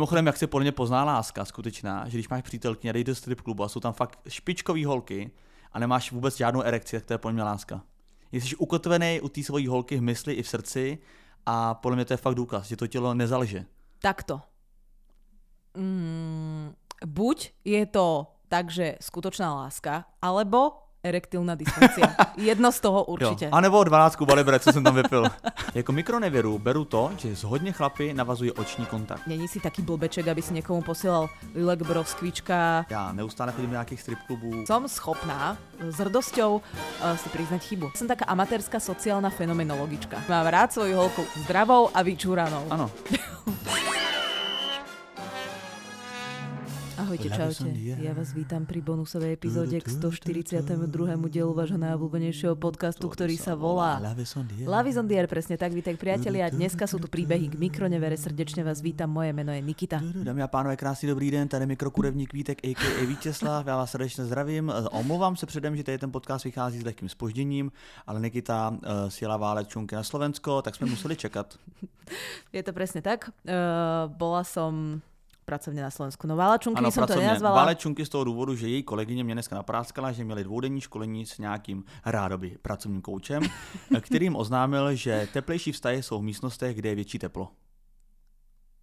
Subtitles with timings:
[0.00, 3.40] Mimochodem, jak se podle mě pozná láska skutečná, že když máš přítelkyně jdeš do strip
[3.40, 5.30] klubu a jsou tam fakt špičkový holky
[5.72, 7.82] a nemáš vůbec žádnou erekci, tak to je podle mě láska.
[8.32, 10.98] Jsi ukotvený u té svojí holky v mysli i v srdci
[11.46, 13.64] a podle mě to je fakt důkaz, že to tělo nezalže.
[14.02, 14.40] Takto.
[15.76, 16.74] Mm,
[17.06, 20.72] buď je to takže skutočná láska, alebo
[21.02, 22.06] erektilná dysfunkcia.
[22.36, 23.44] Jedno z toho určitě.
[23.44, 23.50] Jo.
[23.54, 25.24] A nebo 12 balibre, co jsem tam vypil.
[25.74, 29.26] jako mikronevěru beru to, že z hodně chlapy navazuje oční kontakt.
[29.26, 32.86] Není si taký blbeček, aby si někomu posílal Lilek Broskvička.
[32.90, 34.64] Já neustále chodím do nějakých strip klubů.
[34.66, 37.90] Som schopná s hrdosťou uh, si priznať chybu.
[37.96, 40.22] Som taká amatérska sociálna fenomenologička.
[40.28, 42.66] Mám rád svoju holku zdravou a vyčúranou.
[42.70, 42.90] Ano.
[47.00, 47.72] Ahojte, čaute.
[48.04, 50.76] Ja vás vítam pri bonusovej epizóde k 142.
[51.32, 54.28] dielu vášho najobľúbenejšieho podcastu, ktorý sa volá Love
[55.00, 56.52] on the Air, presne tak, vítek priatelia.
[56.52, 58.20] Dneska sú tu príbehy k mikronevere.
[58.20, 59.96] Srdečne vás vítam, moje meno je Nikita.
[59.96, 63.06] Dámy a pánové, krásný dobrý den, tady mikrokurevník Vítek, a.k.a.
[63.06, 64.72] Vítězslav, já vás srdečně zdravím.
[64.92, 67.72] Omlouvám se předem, že tady ten podcast vychází s lehkým spožděním,
[68.06, 71.56] ale Nikita uh, sjela válec čunky na Slovensko, tak jsme museli čekat.
[72.52, 73.30] Je to presne tak.
[73.46, 74.98] Uh, bola som
[75.50, 76.26] pracovně na Slovensku.
[76.26, 77.56] No Válečunky ano, jsem to nenazvala.
[77.56, 81.38] Válečunky z toho důvodu, že její kolegyně mě dneska napráskala, že měli dvoudenní školení s
[81.38, 83.42] nějakým rádoby pracovním koučem,
[84.00, 87.48] kterým oznámil, že teplejší vztahy jsou v místnostech, kde je větší teplo.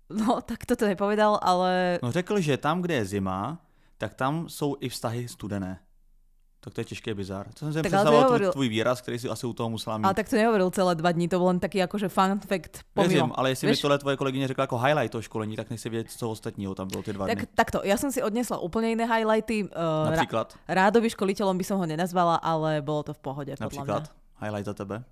[0.09, 1.99] No, tak to to nepovedal, ale...
[2.03, 3.61] No řekl, že tam, kde je zima,
[3.97, 5.79] tak tam jsou i vztahy studené.
[6.67, 7.47] Tak to je těžký bizar.
[7.55, 8.51] Co jsem si představoval nehovoril...
[8.51, 10.05] tvůj výraz, který si asi u toho musela mít.
[10.05, 13.13] Ale tak to nehovoril celé dva dny, to byl len taký jakože fun fact pomimo.
[13.13, 13.77] Věřím, ale jestli Víš?
[13.77, 16.87] mi tohle tvoje kolegyně řekla jako highlight toho školení, tak nechci vědět, co ostatního tam
[16.87, 17.47] bylo ty dva tak, dny.
[17.55, 19.63] Takto, já jsem si odnesla úplně jiné highlighty.
[19.63, 19.69] Uh,
[20.11, 20.53] Například?
[20.67, 23.55] Rádoby školitelom by som ho nenazvala, ale bylo to v pohodě.
[23.59, 24.11] Například?
[24.41, 25.03] Highlight za tebe?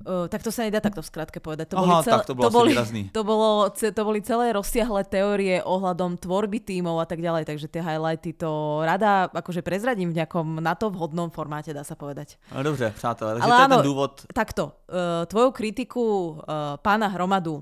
[0.00, 1.72] Uh, tak to sa nedá takto v skratke povedať.
[1.72, 2.72] To Aha, boli celé, tak to bolo to boli,
[3.12, 7.84] to, bolo, to boli celé rozsiahle teórie ohľadom tvorby tímov a tak ďalej, takže tie
[7.84, 12.40] highlighty to rada akože prezradím v nejakom na to vhodnom formáte, dá sa povedať.
[12.48, 14.12] No, dobře, přátelé, takže Ale to je ten důvod.
[14.32, 17.60] Takto, uh, tvoju kritiku uh, pána Hromadu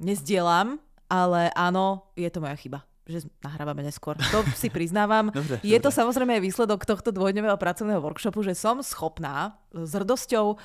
[0.00, 0.80] nezdielam,
[1.12, 4.18] ale áno, je to moja chyba že nahrávame neskôr.
[4.34, 5.30] To si priznávam.
[5.34, 5.84] Dobre, je dobre.
[5.86, 10.58] to samozrejme aj výsledok tohto dvojdňového pracovného workshopu, že som schopná s hrdosťou uh,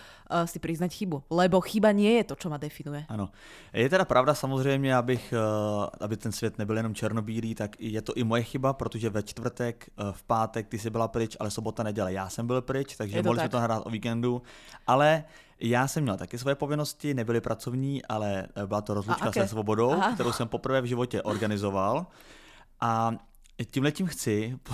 [0.49, 1.29] si priznať chybu.
[1.29, 3.05] Lebo chyba nie je to, čo ma definuje.
[3.09, 3.29] Ano.
[3.73, 8.13] Je teda pravda samozřejmě, abych, uh, aby ten svět nebyl jenom černobílý, tak je to
[8.13, 11.83] i moje chyba, protože ve čtvrtek, uh, v pátek ty jsi byla pryč, ale sobota,
[11.83, 13.43] neděle já jsem byl pryč, takže mohli tak.
[13.45, 14.41] jsme to hrát o víkendu.
[14.87, 15.23] Ale
[15.61, 19.43] já jsem měl taky svoje povinnosti, nebyly pracovní, ale byla to rozlučka okay.
[19.43, 20.13] se svobodou, Aha.
[20.13, 22.05] kterou jsem poprvé v životě organizoval.
[22.81, 23.11] A
[23.71, 24.59] tímhletím chci...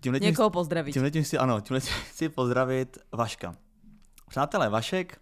[0.00, 0.92] Tímhletím, Někoho pozdravit.
[0.92, 3.54] Tímhletím chci, ano, tímhletím chci pozdravit Vaška.
[4.28, 5.18] Přátelé, Vašek,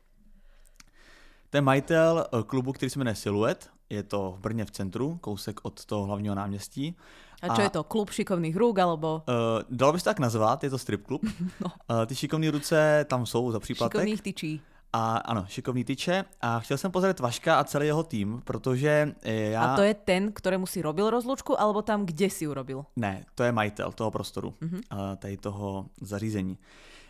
[1.50, 3.71] to je majitel eh, klubu, který se jmenuje Siluet.
[3.91, 6.97] Je to v Brně v centru, kousek od toho hlavního náměstí.
[7.43, 7.83] A čo a, je to?
[7.84, 9.25] Klub šikovných rúk, alebo?
[9.25, 11.23] Uh, dalo by se tak nazvat, je to strip klub.
[11.65, 11.73] no.
[11.91, 13.93] uh, ty šikovné ruce tam jsou za příplatek.
[13.93, 14.61] Šikovných tyčí.
[14.93, 16.25] A ano, šikovný tyče.
[16.41, 19.62] A chtěl jsem pozdravit Vaška a celý jeho tým, protože eh, já...
[19.62, 22.84] A to je ten, kterému si robil rozlučku, alebo tam, kde si urobil?
[22.97, 25.17] Ne, to je majitel toho prostoru, mm-hmm.
[25.17, 26.59] tady toho zařízení.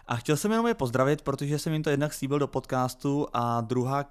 [0.07, 3.61] A chtěl jsem jenom je pozdravit, protože jsem jim to jednak slíbil do podcastu a
[3.61, 4.05] druhá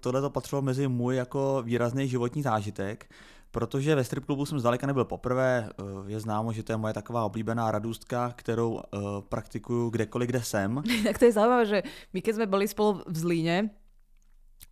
[0.00, 3.06] tohle to patřilo mezi můj jako výrazný životní zážitek,
[3.52, 6.94] protože ve strip klubu jsem zdaleka nebyl poprvé, eh, je známo, že to je moje
[6.94, 8.80] taková oblíbená radůstka, kterou uh,
[9.28, 10.82] praktikuju kdekoliv, kde jsem.
[11.04, 11.82] tak to je zaujímavé, že
[12.12, 13.70] my keď jsme byli spolu v Zlíně,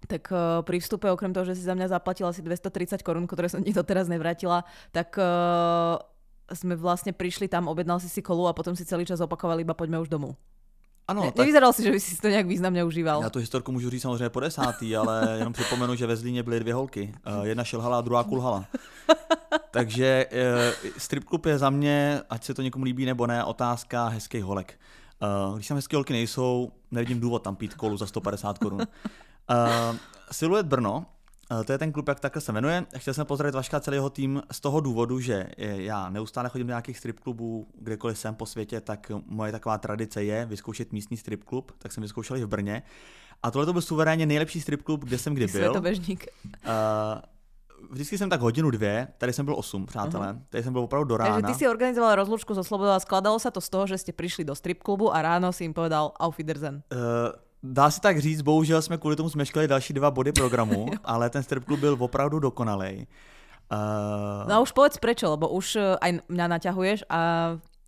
[0.06, 3.52] tak uh, pri vstupe, okrem toho, že si za mňa zaplatila asi 230 korun, ktoré
[3.52, 4.64] som ti doteraz nevrátila,
[4.97, 6.00] tak uh,
[6.48, 9.76] sme vlastne prišli tam, objednal si si kolu a potom si celý čas opakovali, iba
[9.76, 10.32] poďme už domů.
[11.10, 11.75] Ano, ne, tak...
[11.75, 13.22] Si, že by si to nějak významně užíval.
[13.22, 16.60] Já tu historku můžu říct samozřejmě po desátý, ale jenom připomenu, že ve Zlíně byly
[16.60, 17.15] dvě holky.
[17.38, 18.65] Uh, jedna šilhala a druhá kulhala.
[19.71, 24.09] Takže uh, strip club je za mě, ať se to někomu líbí nebo ne, otázka
[24.09, 24.81] hezkých holek.
[25.48, 28.81] Uh, když tam hezké holky nejsou, nevidím důvod tam pít kolu za 150 korun.
[30.31, 31.19] Siluet Brno Eh,
[31.66, 32.86] to je ten klub, jak takhle se jmenuje.
[32.96, 36.70] Chtěl jsem pozdravit Vaška celý jeho tým z toho důvodu, že já neustále chodím do
[36.70, 41.44] nějakých strip klubů, kdekoliv jsem po světě, tak moje taková tradice je vyzkoušet místní strip
[41.44, 42.82] klub, tak jsem vyzkoušel i v Brně.
[43.42, 45.60] A tohle to byl suverénně nejlepší strip klub, kde jsem kdy byl.
[45.60, 46.26] Světobežník.
[46.44, 46.50] Uh,
[47.91, 50.26] vždycky jsem tak hodinu, dvě, tady jsem byl osm, přátelé.
[50.26, 50.42] Uh-huh.
[50.50, 51.34] Tady jsem byl opravdu do rána.
[51.34, 54.12] Takže ty si organizoval rozlučku so Slobodou a skladalo se to z toho, že jste
[54.12, 56.82] přišli do strip klubu a ráno si jim povedal Auf Wiedersehen.
[56.92, 56.98] Uh,
[57.62, 61.42] Dá se tak říct, bohužel jsme kvůli tomu zmeškali další dva body programu, ale ten
[61.42, 63.07] strip klub byl opravdu dokonalý.
[63.72, 64.48] Uh...
[64.48, 67.18] No a už povedz prečo, lebo už eh, aj mňa naťahuješ a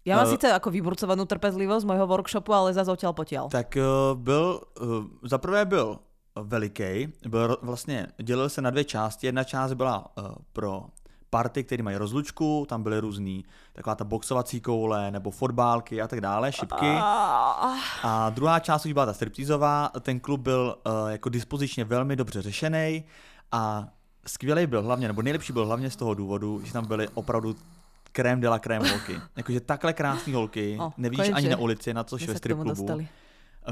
[0.05, 3.51] já mám uh, sice jako vyburcovanou trpezlivost mojho workshopu, ale zase odtiaľ potiaľ.
[3.51, 5.99] Tak uh, byl, uh, za prvé byl
[6.35, 7.09] veliký.
[7.29, 9.27] Byl vlastně, dělil se na dvě části.
[9.27, 10.85] Jedna část byla uh, pro
[11.32, 16.20] party, které mají rozlučku, tam byly různý, taková ta boxovací koule, nebo fotbálky a tak
[16.20, 16.87] dále, šipky.
[18.02, 22.43] A druhá část už byla ta striptizová, ten klub byl uh, jako dispozičně velmi dobře
[22.43, 23.05] řešený
[23.52, 23.88] a
[24.26, 27.56] skvělý byl hlavně, nebo nejlepší byl hlavně z toho důvodu, že tam byly opravdu
[28.12, 29.20] krém de la krém holky.
[29.37, 31.34] Jakože takhle krásné holky, O, nevidíš konečně.
[31.34, 32.70] ani na ulici, na My ve strip klubu.
[32.70, 33.08] dostali.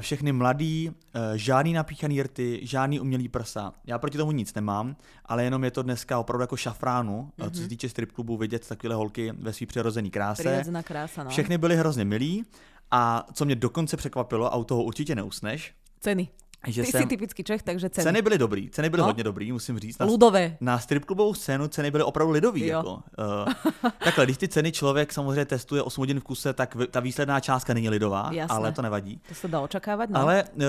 [0.01, 3.73] Všechny mladý, eh, žádný napíchaný rty, žádný umělý prsa.
[3.85, 7.51] Já proti tomu nic nemám, ale jenom je to dneska opravdu jako šafránu, mm-hmm.
[7.51, 10.43] co se týče strip klubu, vidět takové holky ve své přirozené kráse.
[10.83, 11.31] Krása, no.
[11.31, 12.45] Všechny byly hrozně milí
[12.91, 16.29] a co mě dokonce překvapilo, a u toho určitě neusneš, Ceny.
[16.67, 17.03] Že Ty jsem...
[17.03, 18.05] si typický Čech, takže ceny.
[18.05, 19.07] Ceny byly dobrý, ceny byly No.
[19.07, 19.99] hodně dobrý, musím říct.
[19.99, 20.57] Na, Ludové.
[20.61, 22.67] na stripklubovou scénu ceny byly opravdu lidový.
[22.67, 22.79] Jo.
[22.79, 22.93] Jako.
[22.93, 27.41] Uh, takhle, když ty ceny člověk samozřejmě testuje 8 hodin v kuse, tak ta výsledná
[27.41, 28.57] částka není lidová, Jasné.
[28.57, 29.21] ale to nevadí.
[29.29, 30.21] To sa dá očakávať, no.
[30.21, 30.63] Ale uh,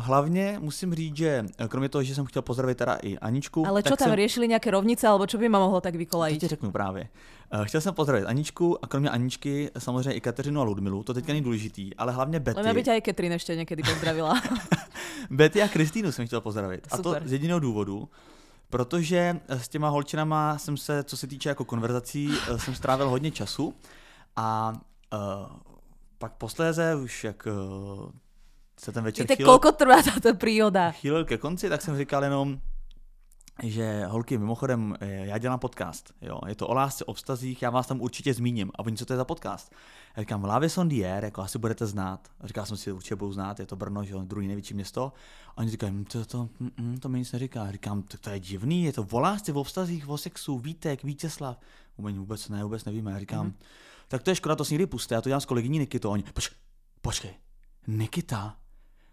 [0.00, 3.82] hlavně musím říct, že eh, kromě toho, že jsem chtěl pozdravit teda i Aničku, Ale
[3.82, 6.40] tak tam jsem, riešili nejaké rovnice, alebo čo by ma mohlo tak to vykolajiť?
[6.40, 7.08] ti řeknu právě.
[7.52, 11.32] Uh, chtěl jsem pozdravit Aničku a kromě Aničky samozřejmě i Kateřinu a Ludmilu, to teďka
[11.32, 12.60] není důležitý, ale hlavně Betty.
[12.60, 14.34] Len aby ťa aj Ketrin ešte niekedy pozdravila.
[15.30, 16.88] Betty a Kristýnu jsem chtěl pozdravit.
[16.90, 17.22] A to Super.
[17.28, 18.08] z jediného důvodu,
[18.70, 23.30] protože s těma holčinama jsem se, co se týče jako konverzací, eh, jsem strávil hodně
[23.30, 23.74] času
[24.36, 24.72] a
[25.12, 25.18] uh,
[26.18, 28.10] pak posléze už jak uh,
[28.80, 30.90] se ten večer Víte, chýlil, koľko trvá táto príhoda?
[30.90, 32.58] chýlil ke konci, tak jsem říkal jenom,
[33.62, 37.70] že holky, mimochodem, eh, já dělám podcast, jo, je to o lásce, o vztazích, já
[37.70, 38.70] vás tam určitě zmíním.
[38.74, 39.72] A oni, co to je za podcast?
[40.16, 40.44] Já říkám,
[40.76, 42.28] on the air, jako asi budete znát.
[42.40, 45.12] A říkal jsem si, určitě budu znát, je to Brno, že jo, druhý největší město.
[45.48, 47.72] A oni říkají, "Hm, to, to, mm, mm, to mi nic neříká.
[47.72, 51.60] Říkám, to, to je divný, je to o lásce, o vztazích, o sexu, Vítek, Vítězslav.
[51.96, 53.12] Oni vůbec ne, vůbec nevíme.
[53.12, 53.54] Já říkám, mm.
[54.08, 56.10] tak to je škoda, to si někdy puste, já to dělám s kolegyní Nikitou.
[56.10, 56.50] Oni, poč,
[57.02, 57.34] počkej,
[57.86, 58.56] Nikita?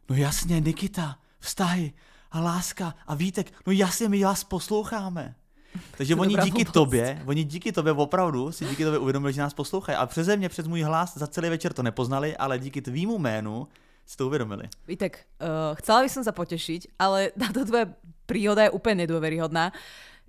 [0.09, 1.93] No jasně, Nikita, vztahy
[2.31, 5.35] a láska a Vítek, no jasně, my vás posloucháme.
[5.97, 6.73] Takže To oni díky blbost.
[6.73, 9.95] tobě, oni díky tobě opravdu si díky tobě uvědomili, že nás poslouchají.
[9.97, 13.67] A přeze mě, přes můj hlas za celý večer to nepoznali, ale díky tvýmu jménu
[14.05, 14.63] si to uvědomili.
[14.87, 17.87] Vítek, uh, chcela by som sa potešiť, ale táto tvoja
[18.27, 19.71] príhoda je úplne nedôveryhodná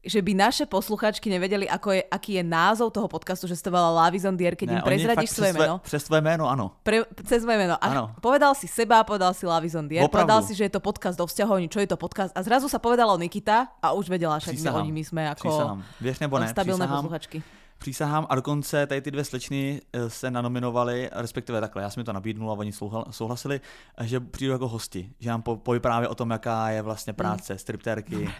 [0.02, 3.90] že by naše posluchačky nevedeli, ako je, aký je názov toho podcastu, že to volá
[4.02, 5.78] Lavis on the Air, keď im oni prezradíš svoje meno.
[5.78, 6.74] Přes tvé jméno, ano.
[6.82, 7.78] Pre, cez moje meno.
[7.78, 8.04] A Áno.
[8.18, 10.26] povedal si seba, povedal si Lavis on the Air, Opravdu.
[10.26, 12.34] povedal si, že je to podcast do vzťahov, čo je to podcast.
[12.34, 15.78] A zrazu sa povedalo Nikita a už vedela, však my, my sme ako Přísahám.
[16.00, 16.98] Věř nebo ne, stabilné přísahám.
[16.98, 17.42] posluchačky.
[17.78, 22.04] Přísahám a dokonce tady ty dvě slečny eh, se nanominovali, respektive takhle, já jsem mi
[22.04, 23.60] to nabídnul a oni souhla- souhlasili,
[23.98, 27.58] eh, že přijdu jako hosti, že nám po, povypráví o tom, jaká je vlastně práce,
[27.58, 28.30] striptérky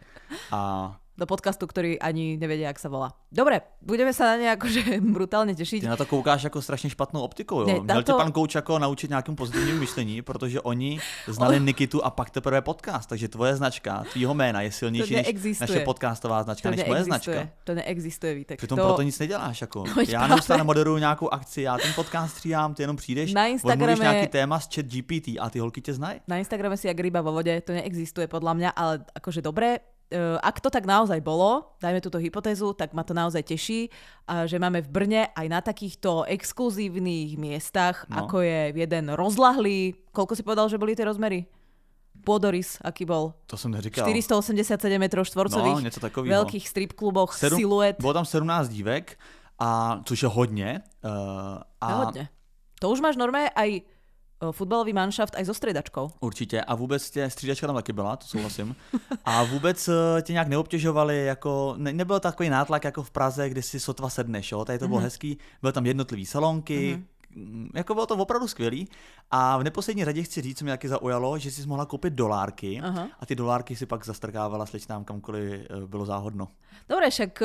[0.53, 3.13] a Do podcastu, ktorý ani nevedia, jak sa volá.
[3.29, 5.85] Dobre, budeme sa na ne akože brutálne tešiť.
[5.85, 7.67] ty na to koukáš jako strašně špatnou optikou, jo?
[7.67, 12.11] Ne, Měl tě pan Kouč jako naučit nějakému pozitivnímu myšlení, protože oni znali Nikitu a
[12.11, 16.77] pak teprve podcast, takže tvoje značka, tvýho jména je silnější než naše podcastová značka, To
[16.77, 17.49] než moje značka.
[17.65, 18.59] To neexistuje, Vítek.
[18.59, 18.85] Přitom to...
[18.85, 19.61] proto nic neděláš.
[19.61, 19.85] Jako.
[19.97, 24.01] Veď já neustále moderuju nějakou akci, já ten podcast stříhám, ty jenom přijdeš, Na Instagrame-
[24.01, 26.21] nějaký téma z chat GPT a ty holky tě znají.
[26.29, 29.79] Na Instagrame si jak ryba vo vode, to neexistuje podľa mňa, ale akože dobre, e,
[30.39, 33.89] ak to tak naozaj bolo, dajme túto hypotézu, tak ma to naozaj teší,
[34.45, 38.25] že máme v Brne aj na takýchto exkluzívnych miestach, No.
[38.25, 41.47] ako je jeden rozlahlý, koľko si povedal, že boli tie rozmery?
[42.23, 43.35] Pôdorys, aký bol?
[43.47, 44.05] To jsem neříkal.
[44.07, 46.31] 487 metrov štvorcových, No, něco takového.
[46.45, 47.97] veľkých strip kluboch, Sedm- siluet.
[47.99, 49.19] Bylo tam 17 dívek,
[49.59, 50.83] a, což je hodně.
[51.05, 51.11] Uh,
[51.81, 51.95] a.
[52.05, 52.29] Hodne.
[52.83, 53.83] To už máš normálne aj e,
[54.51, 56.11] futbalový manšaft aj so striedačkou.
[56.21, 56.61] Určitě.
[56.61, 58.75] A vůbec tě, střídačka tam taky byla, to souhlasím.
[59.25, 63.63] A vůbec eh, tě nějak neobtěžovali, jako, ne, nebyl takový nátlak jako v Praze, kde
[63.63, 64.65] si sotva sedneš, jo?
[64.65, 65.05] Tady to bylo Mhm.
[65.05, 67.03] hezký, byly tam jednotlivý salonky,
[67.37, 68.89] mm, jako bylo to opravdu skvělý.
[69.31, 72.81] A v neposlední řadě chci říct, co mě taky zaujalo, že jsi mohla koupit dolárky
[72.85, 73.09] Aha.
[73.21, 76.49] a ty dolárky si pak zastrkávala slečnám kamkoliv eh, bylo záhodno.
[76.89, 77.43] Dobre, však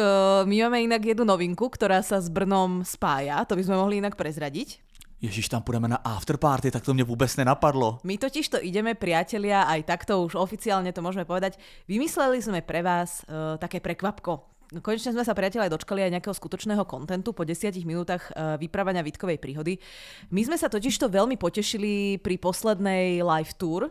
[0.49, 4.17] my máme inak jednu novinku, ktorá sa s Brnom spája, to by sme mohli inak
[4.17, 4.81] prezradiť.
[5.21, 7.99] Ježíš, tam půjdeme na afterparty, tak to mě vůbec nenapadlo.
[8.03, 11.57] My totiž to ideme, priatelia, aj takto už oficiálne to môžeme povedať.
[11.89, 14.45] Vymysleli sme pre vás uh, také prekvapko.
[14.77, 19.01] No, Konečne sme sa priatelia dočkali aj nejakého skutočného kontentu po desiatich minútach uh, vyprávania
[19.01, 19.81] Vitkovej príhody.
[20.29, 23.89] My sme sa totiž to veľmi potešili pri poslednej live tour,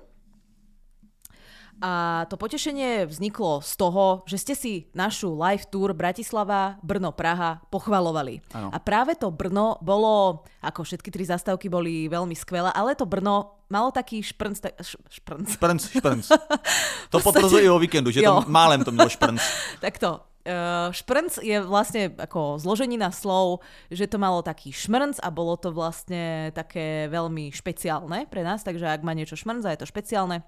[1.81, 7.61] a to potešenie vzniklo z toho, že ste si našu live tour Bratislava, Brno, Praha
[7.69, 8.41] pochvalovali.
[8.57, 8.73] Áno.
[8.73, 13.61] A práve to Brno bolo, ako všetky tri zastávky boli veľmi skvelé, ale to Brno
[13.69, 14.73] malo taký šprnc, tak,
[15.11, 15.47] šprnc.
[15.53, 16.27] Šprnc, šprnc.
[17.13, 18.43] To potvrzuje i o víkendu, že Jo.
[18.43, 19.41] to málem to mělo šprnc.
[19.85, 20.25] Takto.
[20.47, 25.75] Uh, šprnc je vlastne ako zloženina slov, že to malo taký šmrnc a bolo to
[25.75, 30.47] vlastne také veľmi špeciálne pre nás, takže ak má niečo šmrnc a je to špeciálne,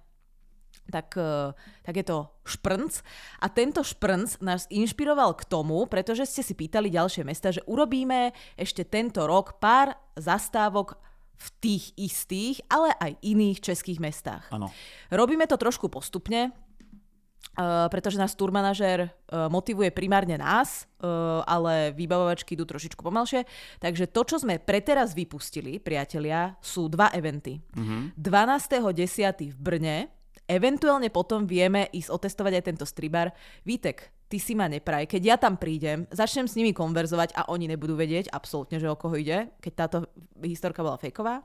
[0.88, 1.52] tak, eh,
[1.84, 2.18] tak je to
[2.48, 2.92] šprnc.
[3.44, 8.32] A tento šprnc nás inšpiroval k tomu, pretože ste si pýtali ďalšie mesta, že urobíme
[8.56, 10.96] ešte tento rok pár zastávok
[11.38, 14.42] v tých istých, ale aj iných českých mestách.
[14.50, 14.74] Ano.
[15.14, 16.50] Robíme to trošku postupne,
[17.58, 23.50] Uh, pretože nás turmanažer uh, motivuje primárne nás, uh, ale vybavovačky idú trošičku pomalšie.
[23.82, 27.58] Takže to, čo sme preteraz vypustili, priatelia, sú dva eventy.
[27.74, 28.14] Mm-hmm.
[28.14, 29.50] 12.10.
[29.50, 30.06] v Brne,
[30.48, 33.30] eventuálne potom vieme ísť otestovať aj tento stribar.
[33.68, 35.08] Vítek, ty si ma nepraj.
[35.08, 38.96] Keď ja tam prídem, začnem s nimi konverzovať a oni nebudú vedieť absolútne, že o
[38.96, 40.08] koho ide, keď táto
[40.44, 41.40] historka bola fejková.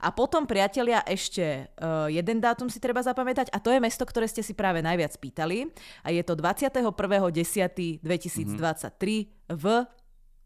[0.00, 4.24] A potom, priatelia, ešte uh, jeden dátum si treba zapamätať a to je mesto, ktoré
[4.28, 5.68] ste si práve najviac pýtali.
[6.04, 9.56] A je to 21.10.2023 mm-hmm.
[9.56, 9.64] v...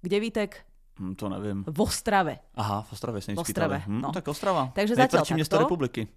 [0.02, 0.52] Kde Vítek?
[0.98, 1.64] Hm, to nevím.
[1.66, 2.38] V Ostrave.
[2.54, 4.12] Aha, v Ostrave se V Ostrave, hm, no.
[4.12, 4.72] Tak Ostrava.
[4.74, 5.64] Takže zatiaľ Nejtvrdší město takto.
[5.68, 6.08] republiky.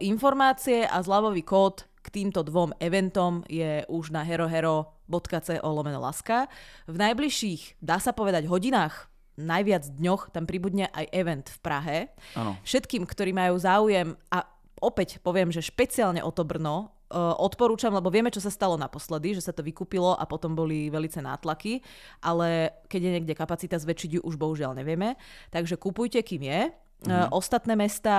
[0.00, 6.48] Informácie a zľavový kód k týmto dvom eventom je už na herohero.co lomeno laska.
[6.88, 11.98] V najbližších, dá sa povedať, hodinách, najviac dňoch tam pribudne aj event v Prahe.
[12.34, 12.56] Ano.
[12.64, 14.48] Všetkým, ktorí majú záujem a
[14.82, 19.38] opäť poviem, že špeciálne o to Brno, uh, odporúčam, lebo vieme, čo sa stalo naposledy,
[19.38, 21.80] že sa to vykúpilo a potom boli velice nátlaky,
[22.24, 25.14] ale keď je niekde kapacita zväčšiť ju už bohužiaľ nevieme.
[25.54, 26.60] Takže kupujte, kým je.
[26.98, 27.30] Mm-hmm.
[27.30, 28.16] Ostatné mesta,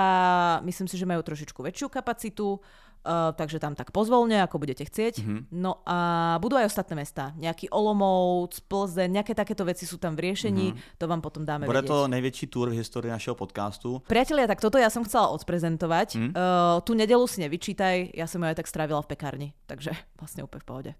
[0.64, 5.20] myslím si, že majú trošičku väčšiu kapacitu, uh, takže tam tak pozvolne, ako budete chcieť.
[5.20, 5.40] Mm-hmm.
[5.52, 7.36] No a budú aj ostatné mesta.
[7.36, 10.96] Nejaký Olomouc, Plzeň, nejaké takéto veci sú tam v riešení, mm-hmm.
[10.96, 11.92] to vám potom dáme Bude vedieť.
[11.92, 14.00] to největší tour v historii našeho podcastu.
[14.08, 16.08] Priatelia, tak toto ja som chcela odprezentovať.
[16.16, 16.30] Mm.
[16.32, 20.40] Uh, tú nedelu si nevyčítaj, ja som ju aj tak strávila v pekárni, takže vlastne
[20.40, 20.92] úplne v pohode.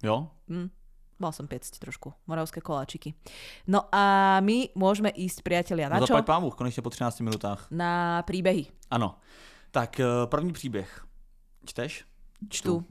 [0.00, 0.32] Jo?
[0.48, 0.72] Mm.
[1.18, 3.14] Mala som piecť trošku, moravské koláčiky.
[3.66, 6.14] No a my môžeme ísť, priatelia, na No čo?
[6.14, 7.66] zaplať pámu, konečně po 13 minutách.
[7.70, 8.66] Na príbehy.
[8.90, 9.18] Ano.
[9.70, 11.06] Tak eh, první příběh.
[11.66, 12.04] Čteš?
[12.48, 12.84] Čtu.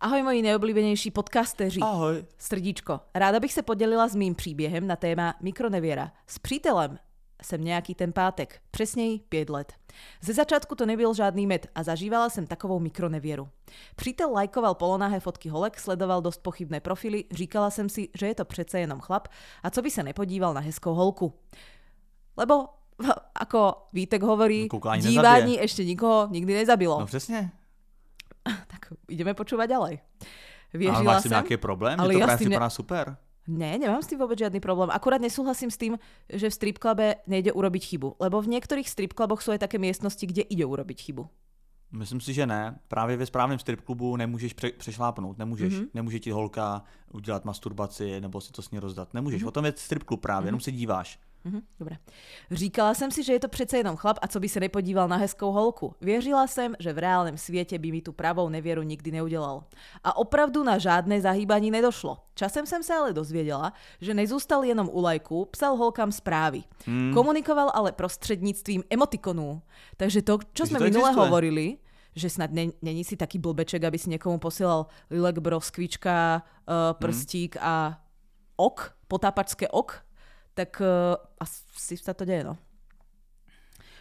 [0.00, 1.80] Ahoj moji nejoblíbenější podcasteři.
[1.80, 2.24] Ahoj.
[2.38, 6.12] Srdíčko, ráda bych se podělila s mým příběhem na téma mikronevěra.
[6.26, 6.98] S přítelem
[7.42, 9.72] jsem nějaký ten pátek, přesněji pět let.
[10.20, 13.48] Ze začátku to nebyl žádný med a zažívala jsem takovou mikronevěru.
[13.96, 18.44] Přítel lajkoval polonahé fotky holek, sledoval dost pochybné profily, říkala jsem si, že je to
[18.44, 19.28] přece jenom chlap
[19.62, 21.34] a co by se nepodíval na hezkou holku.
[22.36, 22.64] Lebo,
[23.34, 25.64] ako Vítek hovorí, Koukání dívání nezabije.
[25.64, 27.00] ešte nikoho nikdy nezabilo.
[27.00, 27.50] No přesně.
[28.66, 29.94] Tak ideme počúvať ďalej.
[30.74, 32.00] Ale Věřila máš s tím jsem, nějaký problém?
[32.00, 33.16] ale Ale to právě tím ne- super.
[33.48, 34.86] Ne, nemám s tým vôbec žiadny problém.
[34.94, 35.98] Akurát nesúhlasím s tým,
[36.30, 38.22] že v strip clube nejde urobiť chybu.
[38.22, 41.26] Lebo v niektorých strip cluboch sú aj také miestnosti, kde ide urobiť chybu.
[41.92, 42.78] Myslím si, že ne.
[42.88, 45.38] Právě ve správném strip klubu nemůžeš pře- přešlápnout.
[45.38, 45.74] Nemůžeš.
[45.74, 45.82] Mhm.
[45.82, 45.90] Mm-hmm.
[45.94, 46.82] Nemůže ti holka
[47.12, 49.14] udělat masturbaci nebo si to s ní rozdat.
[49.14, 49.42] Nemůžeš.
[49.42, 49.44] Mhm.
[49.44, 49.48] Mm-hmm.
[49.48, 50.48] O tom je strip klub právě, mm-hmm.
[50.48, 51.18] jenom se díváš.
[51.44, 51.96] Mhm, dobre.
[52.50, 55.16] Říkala jsem si, že je to přece jenom chlap a co by se nepodíval na
[55.16, 55.94] hezkou holku.
[56.00, 59.64] Věřila jsem, že v reálném světě by mi tu pravou nevěru nikdy neudělal.
[60.04, 62.18] A opravdu na žádné zahýbání nedošlo.
[62.34, 66.62] Časem jsem se ale dozvěděla, že nezůstal jenom u lajku, psal holkám zprávy.
[66.86, 67.14] Hmm.
[67.14, 69.62] Komunikoval ale prostřednictvím emotikonů.
[69.96, 71.26] Takže to, Takže jsme minule existuje.
[71.26, 71.78] hovorili,
[72.14, 77.56] že snad ne, není si taký blbeček, aby si někomu posílal lilek, broskvička, uh, prstík
[77.60, 78.00] a
[78.56, 80.04] ok, potápačské ok,
[80.54, 82.56] tak uh, asi sa to deje, no.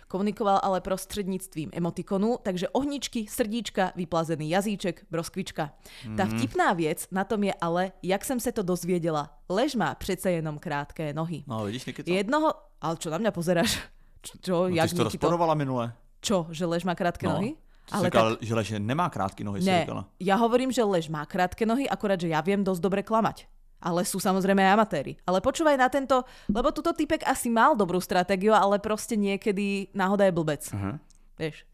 [0.07, 5.71] Komunikoval ale prostřednictvím emotikonu, takže ohničky, srdíčka, vyplazený jazyček, broskvička.
[6.17, 9.29] Ta vtipná věc na tom je ale, jak jsem se to dozvěděla.
[9.49, 11.43] Lež má přece jenom krátké nohy.
[11.47, 12.11] No vidíš, Nikito?
[12.11, 12.53] Jednoho...
[12.81, 13.77] Ale čo na mňa pozeráš?
[14.25, 15.93] Čo, čo no, jak ty jsi to rozporovala minule.
[16.21, 17.33] Čo, že lež má krátké No.
[17.33, 17.55] nohy?
[17.91, 18.43] Ale říkal, tak...
[18.43, 20.05] že lež nemá krátké nohy, Ne, říkala.
[20.19, 23.45] ja hovorím, že lež má krátke nohy, akorát, že ja viem dosť dobre klamať.
[23.81, 25.17] Ale sú samozrejme aj amatéri.
[25.25, 26.21] Ale počúvaj na tento,
[26.53, 30.63] lebo tuto typek asi mal dobrú stratégiu, ale proste niekedy náhoda je blbec.
[30.69, 31.01] Aha.
[31.41, 31.65] Vieš.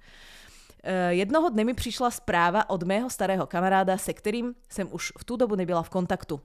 [0.83, 5.23] E, jednoho dne mi přišla zpráva od mého starého kamaráda, se kterým jsem už v
[5.23, 6.39] tu dobu nebyla v kontaktu.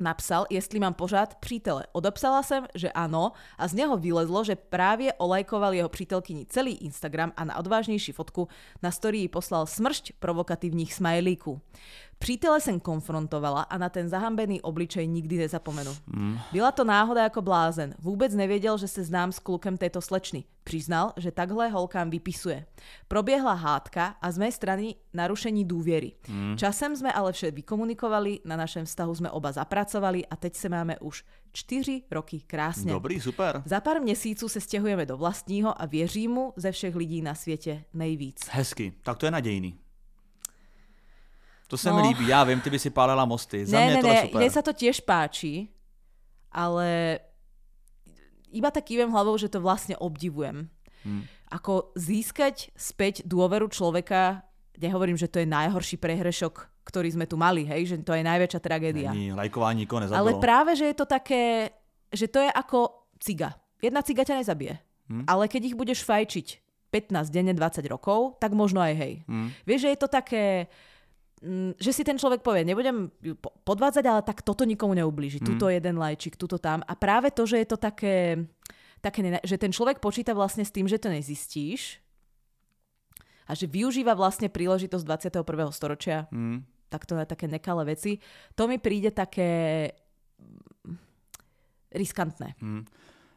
[0.00, 1.86] Napsal, jestli mám pořád přítele.
[1.92, 7.32] Odepsala jsem, že ano a z něho vylezlo, že právě olajkoval jeho přítelkyni celý Instagram
[7.36, 8.48] a na odvážnější fotku
[8.82, 11.60] na story poslal smršť provokativních smajlíků.
[12.24, 15.90] Přítele jsem konfrontovala a na ten zahambený obličej nikdy nezapomenu.
[16.06, 16.38] Mm.
[16.52, 17.94] Byla to náhoda jako blázen.
[17.98, 20.44] Vůbec nevěděl, že se znám s klukem této slečny.
[20.64, 22.66] Přiznal, že takhle holkám vypisuje.
[23.08, 26.12] Proběhla hádka a z mé strany narušení důvěry.
[26.28, 26.56] Mm.
[26.58, 30.98] Časem jsme ale vše vykomunikovali, na našem vztahu jsme oba zapracovali a teď se máme
[30.98, 32.92] už čtyři roky krásně.
[32.92, 33.62] Dobrý, super.
[33.64, 37.84] Za pár měsíců se stěhujeme do vlastního a věřím mu ze všech lidí na světě
[37.94, 38.48] nejvíc.
[38.50, 39.78] Hezky, tak to je nadějný.
[41.74, 41.96] To se No.
[41.98, 43.66] mi líbí, já vím, ty by si pálela mosty.
[43.66, 44.38] Za ne, mě ne, je ne, super.
[44.38, 45.74] mne sa to tiež páči,
[46.54, 47.18] ale
[48.54, 50.70] iba tak kývem hlavou, že to vlastne obdivujem.
[51.04, 51.28] Hmm.
[51.52, 54.40] ako získať späť dôveru človeka,
[54.80, 58.60] nehovorím, že to je najhorší prehrešok, ktorý sme tu mali, hej, že to je najväčšia
[58.64, 59.12] tragédia.
[59.12, 60.18] Není, lajkování nikoho nezabilo.
[60.18, 61.70] Ale práve, že je to také,
[62.08, 63.52] že to je ako ciga.
[63.84, 64.74] Jedna ciga ťa nezabije.
[65.12, 65.24] Hm?
[65.28, 66.46] Ale keď ich budeš fajčiť
[66.88, 69.14] 15 denne 20 rokov, tak možno aj hej.
[69.28, 69.48] Hm?
[69.68, 70.72] Vieš, že je to také,
[71.76, 73.12] že si ten človek povie, nebudem
[73.68, 75.44] podvádzať, ale tak toto nikomu neublíži.
[75.44, 75.46] Mm.
[75.54, 76.80] Tuto jeden lajčik, tuto tam.
[76.88, 78.48] A práve to, že je to také,
[79.04, 82.00] také že ten človek počíta vlastne s tým, že to nezistíš
[83.44, 85.44] a že využíva vlastne príležitosť 21.
[85.68, 86.64] storočia Hm?
[86.88, 88.22] takto na také nekalé veci,
[88.54, 89.90] to mi príde také
[90.86, 90.96] mm,
[91.90, 92.54] riskantné.
[92.62, 92.82] Hm.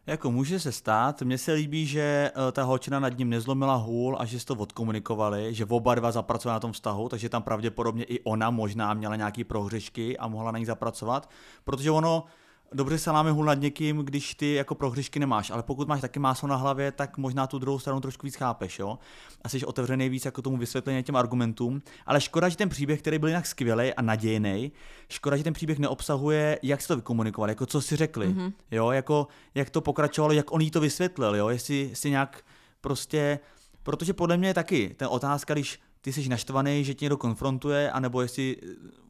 [0.07, 4.17] Jako může se stát, mně se líbí, že eh, ta holčina nad ním nezlomila hůl
[4.19, 8.19] a že to odkomunikovali, že oba dva zapracovali na tom vztahu, takže tam pravděpodobně i
[8.19, 11.29] ona možná měla nějaký prohřešky a mohla na ní zapracovat,
[11.63, 12.25] protože ono,
[12.73, 16.19] dobře se láme hůl nad někým, když ty jako prohřešky nemáš, ale pokud máš taky
[16.19, 18.99] máslo na hlavě, tak možná tu druhou stranu trošku víc chápeš, jo?
[19.41, 23.19] A jsi otevřený víc jako tomu vysvětlení těm argumentům, ale škoda, že ten příběh, který
[23.19, 24.71] byl jinak skvělý a nadějný,
[25.09, 28.53] škoda, že ten příběh neobsahuje, jak si to vykomunikovali, jako co si řekli, mm-hmm.
[28.71, 32.43] jo, jako jak to pokračovalo, jak on jí to vysvětlil, jo, jestli si nějak
[32.81, 33.39] prostě,
[33.83, 37.91] protože podle mě je taky ten otázka, když ty jsi naštvaný, že tě někdo konfrontuje,
[37.91, 38.57] anebo jestli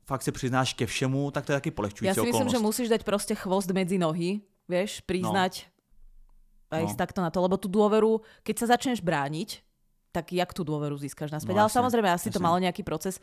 [0.07, 2.55] fakt se přiznáš ke všemu, tak to je taky polehčující Ja si myslím, okolnost.
[2.55, 4.39] že musíš dať proste chvost medzi nohy,
[4.71, 5.67] vieš, priznať
[6.71, 6.79] no.
[6.79, 6.89] aj No.
[6.95, 6.95] no.
[6.95, 9.66] takto na to, lebo tú dôveru, keď sa začneš brániť,
[10.11, 11.53] tak jak tú dôveru získaš naspäť.
[11.53, 12.45] No Ale jasne, samozrejme, asi to jasne.
[12.45, 13.21] malo nejaký proces.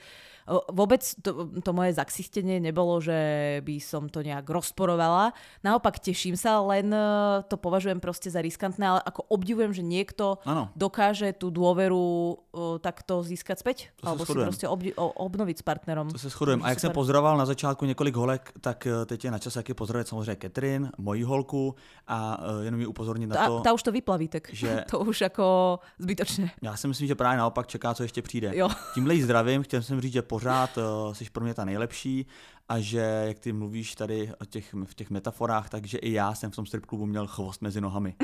[0.71, 3.17] Vôbec to, to moje zaksistenie nebolo, že
[3.65, 5.33] by som to nejak rozporovala.
[5.65, 7.01] Naopak teším sa, len e,
[7.49, 10.69] to považujem proste za riskantné, ale ako obdivujem, že niekto Ano.
[10.77, 12.37] dokáže tú dôveru o,
[12.79, 13.79] takto získať späť.
[14.05, 16.13] To alebo si proste obdi- o, obnoviť s partnerom.
[16.13, 16.63] To se shodujeme.
[16.63, 17.01] A jak jsem Super.
[17.01, 20.91] pozoroval na začátku několik holek, tak eh, teď je na čase taky pozdravit samozřejmě Catherine,
[20.99, 21.75] moji holku
[22.07, 25.79] a jenom ji upozornit na to, tá už to vyplaví, tak že- to už ako
[25.99, 26.51] zbytočné.
[26.63, 28.51] já si myslím, že právě naopak čeká, co ještě přijde.
[28.55, 28.69] Jo.
[28.95, 32.27] Tímhle jí zdravím, chtěl jsem říct, že pořád uh, jsi pro mě ta nejlepší
[32.69, 36.51] a že, jak ty mluvíš tady o těch, v těch metaforách, takže i já jsem
[36.51, 38.15] v tom strip klubu měl chvost mezi nohami.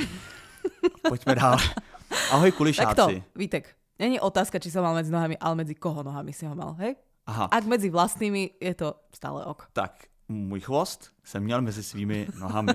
[1.08, 1.56] Pojďme dál.
[2.30, 3.22] Ahoj kulišáci.
[3.36, 6.76] Vítek, není otázka, či som mal medzi nohami, ale medzi koho nohami si ho mal,
[6.76, 6.96] hej?
[7.26, 9.72] Aha, Ak medzi vlastnými, je to stále ok.
[9.72, 12.72] tak můj chvost jsem měl mezi svými nohami.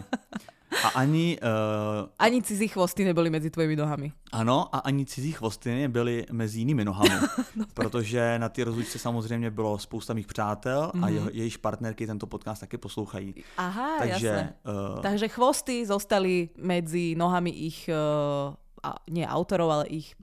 [0.84, 4.12] A ani uh, Ani cizí chvosty neboli medzi tvojimi nohami.
[4.32, 7.10] Ano, a ani cizí chvosty byly mezi jinými nohami,
[7.56, 11.04] No protože na ty rozlučce samozřejmě bylo spousta mých přátel Mhm.
[11.04, 13.36] a jeho, jejich partnerky tento podcast taky poslouchají.
[13.58, 14.54] Aha, Takže jasné.
[14.96, 20.16] uh, Takže chvosty zostali medzi nohami ich, uh, a, nie autorov, ale ich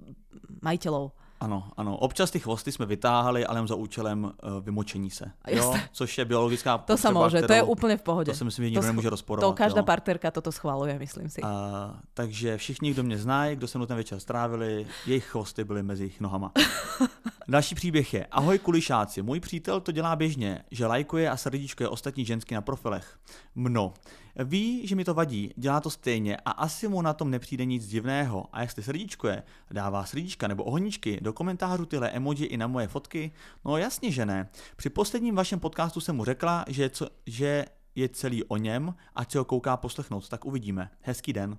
[0.62, 1.11] majiteľov.
[1.42, 5.31] Ano, ano, občas ty chvosty jsme vytáhali, ale jen za účelem uh, vymočení se.
[5.48, 5.74] Jo?
[5.92, 8.31] Což je biologická To potřeba, môže, to je úplne v pohode.
[8.31, 9.42] To si myslím, že nikdo nemůže rozporovat.
[9.42, 9.85] To každá jo?
[9.85, 11.42] partnerka toto schvaluje, myslím si.
[11.42, 15.83] A, takže všichni, kdo mě znají, kdo se mnou ten večer strávili, jejich chvosty byly
[15.83, 16.52] mezi jejich nohama.
[17.48, 22.24] Další příběh je, ahoj kulišáci, můj přítel to dělá běžně, že lajkuje a srdíčkuje ostatní
[22.24, 23.18] žensky na profilech.
[23.55, 23.94] Mno.
[24.37, 27.88] Ví, že mi to vadí, dělá to stejně a asi mu na tom nepřijde nic
[27.88, 28.47] divného.
[28.53, 33.33] A jestli srdíčkuje, dává srdíčka nebo ohničky do komentářů tyhle emoji i na moje fotky?
[33.64, 34.49] No jasně, že ne.
[34.77, 37.64] Při posledním vašem podcastu jsem mu řekla, že, co, že
[37.95, 40.90] je celý o něm a co ho kouká poslechnout, tak uvidíme.
[41.01, 41.59] Hezký den.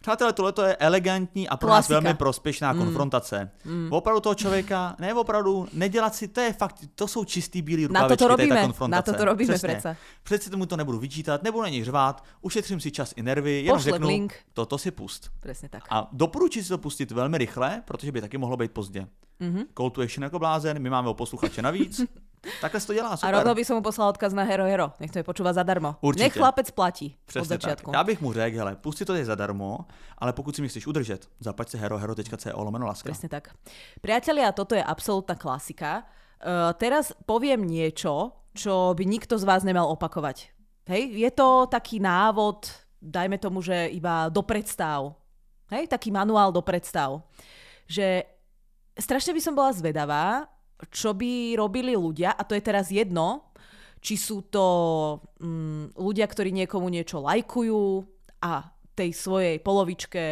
[0.00, 2.00] Přátelé, tohle je elegantní a pro nás Klasika.
[2.00, 2.78] velmi prospěšná mm.
[2.78, 3.50] konfrontace.
[3.64, 3.88] Mm.
[3.92, 7.88] Opravdu toho člověka, ne opravdu, nedělat si, to je fakt, to jsou čistý bílý Na
[7.88, 9.10] rukavičky, toto tady ta robíme, konfrontace.
[9.10, 9.96] na toto robíme Přesně.
[10.22, 13.78] Přeci tomu to nebudu vyčítat, nebudu na něj řvát, ušetřím si čas i nervy, jenom
[13.78, 14.34] Pošlem řeknu, link.
[14.52, 15.30] toto si pust.
[15.40, 15.82] Presne tak.
[15.90, 19.06] A doporučuji si to pustit velmi rychle, protože by taky mohlo být pozdě.
[19.40, 19.64] Mm-hmm.
[19.76, 22.00] Call to action jako blázen, my máme o posluchače navíc.
[22.60, 23.34] Takhle se to dělá, A super.
[23.34, 24.92] rovno by som mu poslal odkaz na Hero Hero.
[25.00, 25.96] Nech to je počúva zadarmo.
[26.00, 26.24] Určitě.
[26.24, 27.78] Nech chlapec platí od Přesně tak.
[27.92, 29.78] Já bych mu řekl, hele, pusti to je zadarmo,
[30.18, 33.08] ale pokud si mě chceš udržet, zaplať si herohero.co lomeno laska.
[33.08, 33.54] Presne tak.
[34.00, 36.02] Priatelia, toto je absolútna klasika.
[36.38, 40.54] Uh, teraz poviem niečo, čo by nikto z vás nemal opakovať.
[40.88, 42.70] Hej, je to taký návod,
[43.02, 45.14] dajme tomu, že iba do predstav.
[45.70, 47.22] Hej, taký manuál do predstav.
[47.86, 48.24] Že
[48.96, 50.48] strašne by som bola zvedavá,
[50.86, 53.50] čo by robili ľudia, a to je teraz jedno,
[53.98, 54.66] či sú to
[55.42, 58.06] mm, ľudia, ktorí niekomu niečo lajkujú
[58.46, 60.22] a tej svojej polovičke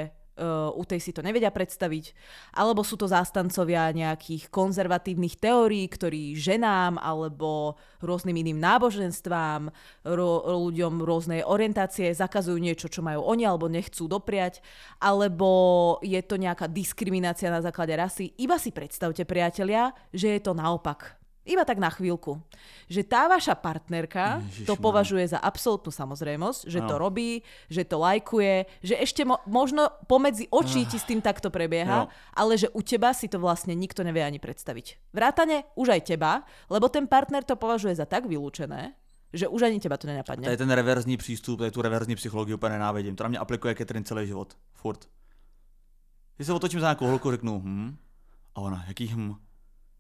[0.77, 2.13] u tej si to nevedia predstaviť,
[2.55, 9.73] alebo sú to zástancovia nejakých konzervatívnych teórií, ktorí ženám alebo rôznym iným náboženstvám,
[10.05, 14.61] ro- ľuďom rôznej orientácie zakazujú niečo, čo majú oni alebo nechcú dopriať,
[15.01, 18.37] alebo je to nejaká diskriminácia na základe rasy.
[18.37, 21.26] Iba si predstavte, priatelia, že je to naopak.
[21.47, 22.43] Iba tak na chvíľku,
[22.87, 24.67] že tá vaša partnerka Ježišmarja.
[24.67, 27.03] to považuje za absolútnu samozrejmosť, že to Áno.
[27.07, 32.05] robí, že to lajkuje, že ešte mo- možno pomedzi očí ti s tým takto prebieha,
[32.05, 32.11] Jo.
[32.35, 35.15] ale že u teba si to vlastne nikto nevie ani predstaviť.
[35.15, 38.93] Vrátane už aj teba, lebo ten partner to považuje za tak vylúčené,
[39.33, 40.49] že už ani teba to To nenapadne.
[40.51, 43.17] je ten reverzní přístup, tady tu reverzní psychologii úplně nenávidím.
[43.17, 44.57] To na mě aplikuje Catherine celý život.
[44.75, 45.07] Furt.
[46.37, 47.97] Když se otočím za nějakou holku, řeknu hm.
[48.55, 49.35] A ona, jaký hm.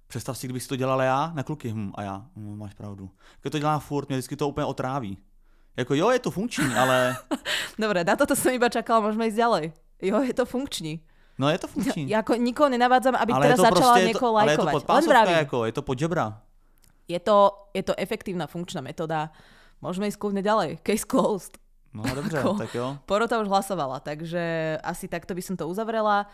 [0.07, 1.93] Představ si, kdybych si to dělala já na kluky hm.
[1.95, 3.11] A já, hm, máš pravdu.
[3.41, 5.19] Když to dělá furt, mě vždycky to úplně otráví.
[5.77, 7.17] Jako jo, je to funkční, ale
[7.79, 9.65] Dobre, na toto som iba čakala, môžeme ísť ďalej.
[10.01, 11.05] Jo, je to funkční.
[11.39, 12.09] no je to funkční.
[12.09, 15.31] Ja ako nikoho nenavádzam, aby ale teraz začala prostě, niekoho to, ale je to podpásovka,
[15.31, 16.41] jako, je to pod žebra.
[17.09, 19.31] Je to, je to efektívna funkčná metóda.
[19.85, 20.81] Môžeme ísť kľudne ďalej.
[20.83, 21.61] Case closed.
[21.95, 22.99] No dobře, Ako- tak jo.
[23.07, 26.27] Porota už hlasovala, takže asi takto by som to uzavrela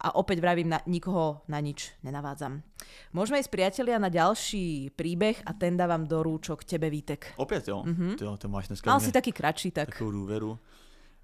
[0.00, 2.62] a opäť vravím, na, nikoho na nič nenavádzam.
[3.10, 7.34] Môžeme ísť priatelia na ďalší príbeh a ten dávam do rúčok tebe, Vítek.
[7.36, 7.82] Opět jo.
[7.82, 8.14] Mm-hmm.
[8.14, 10.58] Ty jo, to máš dneska Mal si taký kratší, tak takovou důvěru.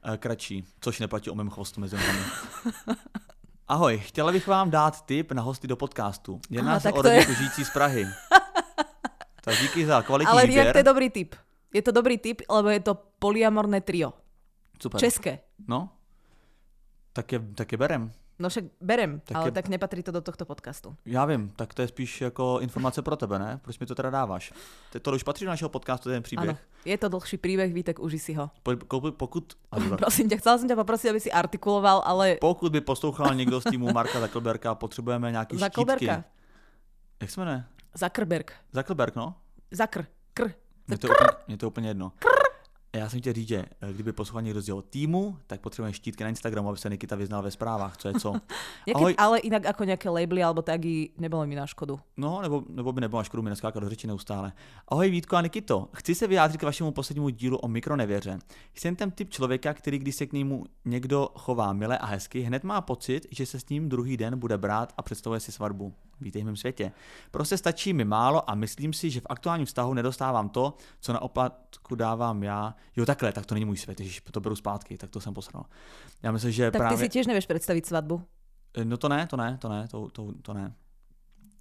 [0.05, 2.21] Eh, Kratší, což neplatí o mém chvostu mezi nohami.
[3.69, 6.41] Ahoj, chtěla bych vám dát tip na hosty do podcastu.
[6.51, 8.07] Jedná Aha, se o to je- žijící z Prahy.
[9.45, 10.63] tak díky za kvalitní Ale výběr.
[10.63, 11.35] inak to je dobrý tip.
[11.75, 14.13] Je to dobrý tip, lebo je to polyamorné trio.
[14.83, 15.01] Super.
[15.01, 15.39] České.
[15.69, 15.89] No,
[17.13, 18.13] tak je, tak je berem.
[18.39, 20.97] No však berem, Tak ale je- tak nepatrí to do tohto podcastu.
[21.07, 23.61] Já vím, tak to je spíš jako informace pro tebe, ne?
[23.63, 24.53] Proč mi to teda dáváš?
[25.03, 26.49] To už patří do našeho podcastu, ten příběh.
[26.51, 28.51] Áno, je to dlhší príbeh, Vítek, uži si ho.
[28.63, 28.75] Po,
[29.11, 29.55] pokud.
[30.03, 33.65] Prosím ťa, chcela som ťa poprosiť, aby si artikuloval, ale pokud by poslouchal někdo z
[33.71, 35.81] týmu Marka Zuckerberga, potřebujeme nějaký štítky.
[35.81, 36.25] Zuckerberga.
[37.23, 37.65] Jak se jmenuje?
[37.95, 38.53] Zuckerberg.
[38.73, 39.35] Zuckerberg, no?
[39.71, 40.07] Zakr.
[40.35, 40.51] Kr.
[40.89, 42.07] Mně to, je úplně, mě to úplně jedno.
[42.07, 42.44] A
[42.95, 46.25] Já jsem chtěl říct, že eh, kdyby poslouchal někdo z jeho týmu, tak potřebujeme štítky
[46.25, 48.35] na Instagramu, aby se Nikita vyznal ve zprávách, co je co.
[48.95, 49.15] Ahoj.
[49.19, 51.99] ale inak ako nejaké labely alebo tagy nebolo mi na škodu.
[52.17, 54.53] No, nebo, nebo by nebylo na škodu mi neskákat do řeči neustále.
[54.89, 58.39] Ahoj Vítko a Nikito, chci se vyjádřit k vašemu poslednímu dílu o mikronevěře.
[58.75, 62.65] Jsem ten typ člověka, který když se k němu někdo chová mile a hezky, hned
[62.65, 65.95] má pocit, že se s ním druhý den bude brát a představuje si svatbu.
[66.25, 66.93] Vítej v mém světě.
[67.31, 71.23] Prostě stačí mi málo a myslím si, že v aktuálním vztahu nedostávám to, co na
[71.23, 72.75] oplatku dávám já.
[72.97, 75.65] Jo, takhle, tak to není můj svět, ježiš, to beru zpátky, tak to jsem posral.
[76.23, 76.99] Já myslím, že Tak právě...
[76.99, 78.23] ty si tiež nevieš predstaviť svadbu.
[78.85, 80.73] No to ne, to ne, to ne, to, to, to ne.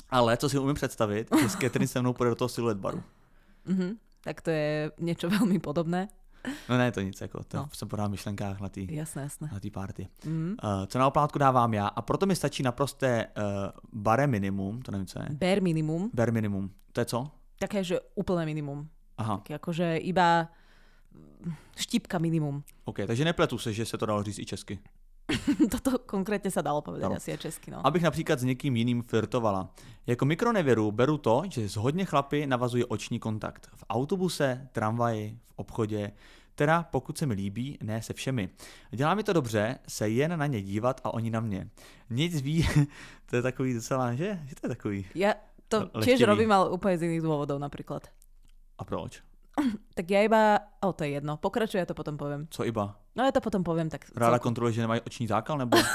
[0.09, 3.03] Ale co si umím představit, že s Catherine se mnou půjde do toho siluet baru.
[3.65, 3.99] Mhm.
[4.23, 6.07] Tak to je niečo veľmi podobné.
[6.69, 7.69] No ne, to nic, jako, to No.
[7.73, 9.49] jsem podal myšlenkách na té Jasné, jasné.
[9.53, 10.07] na tý party.
[10.25, 10.55] Mhm.
[10.63, 13.43] Uh, co na oplátku dávám já a proto mi stačí naprosté uh,
[13.93, 15.25] bare minimum, to nevím, co je.
[15.31, 16.09] Bare minimum.
[16.13, 17.31] Bare minimum, to je co?
[17.59, 18.89] Také, že úplné minimum.
[19.17, 20.47] Aha, Také akože iba
[21.75, 22.63] štípka minimum.
[22.85, 24.79] OK, takže nepletu se, že se to dalo říct i česky.
[25.71, 27.15] Toto konkrétne sa dalo povedať Dalo.
[27.15, 27.71] asi aj česky.
[27.71, 27.79] No.
[27.79, 29.69] Abych například s někým jiným flirtovala.
[30.07, 33.69] Jako mikronevěru beru to, že s hodně chlapy navazuje oční kontakt.
[33.75, 36.11] V autobuse, tramvaji, v obchodě,
[36.55, 38.49] teda pokud se mi líbí, ne se všemi.
[38.91, 41.69] Dělá mi to dobře se jen na ně dívat a oni na mě.
[42.09, 42.67] Nic ví,
[43.25, 44.39] to je takový docela, že?
[44.45, 45.05] Že to je takový.
[45.15, 45.33] Ja
[45.67, 46.29] to tiež lechtivý.
[46.29, 48.05] robím, ale úplne z iných dôvodov napríklad.
[48.77, 49.25] A proč?
[49.97, 50.59] Tak ja iba...
[50.81, 51.37] O, to je jedno.
[51.37, 52.49] Pokračuj, ja to potom poviem.
[52.49, 52.97] Co iba?
[53.13, 55.77] No ja to potom poviem tak Ráda kontroluje, že nemají oční zákal, nebo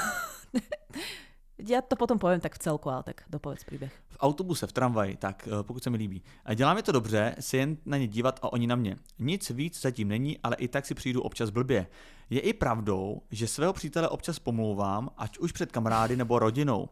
[1.59, 3.91] Ja to potom poviem tak v celku, ale tak dopovedz príbeh.
[3.91, 6.23] v autobuse, v tramvaji, tak eh, pokud se mi líbí.
[6.45, 8.95] A dělá mi to dobře se jen na ně dívat a oni na mě.
[9.19, 11.87] Nic víc zatím není, ale i tak si přijdu občas blbě.
[12.29, 16.89] Je i pravdou, že svého přítele občas pomlouvám, ať už před kamarády nebo rodinou.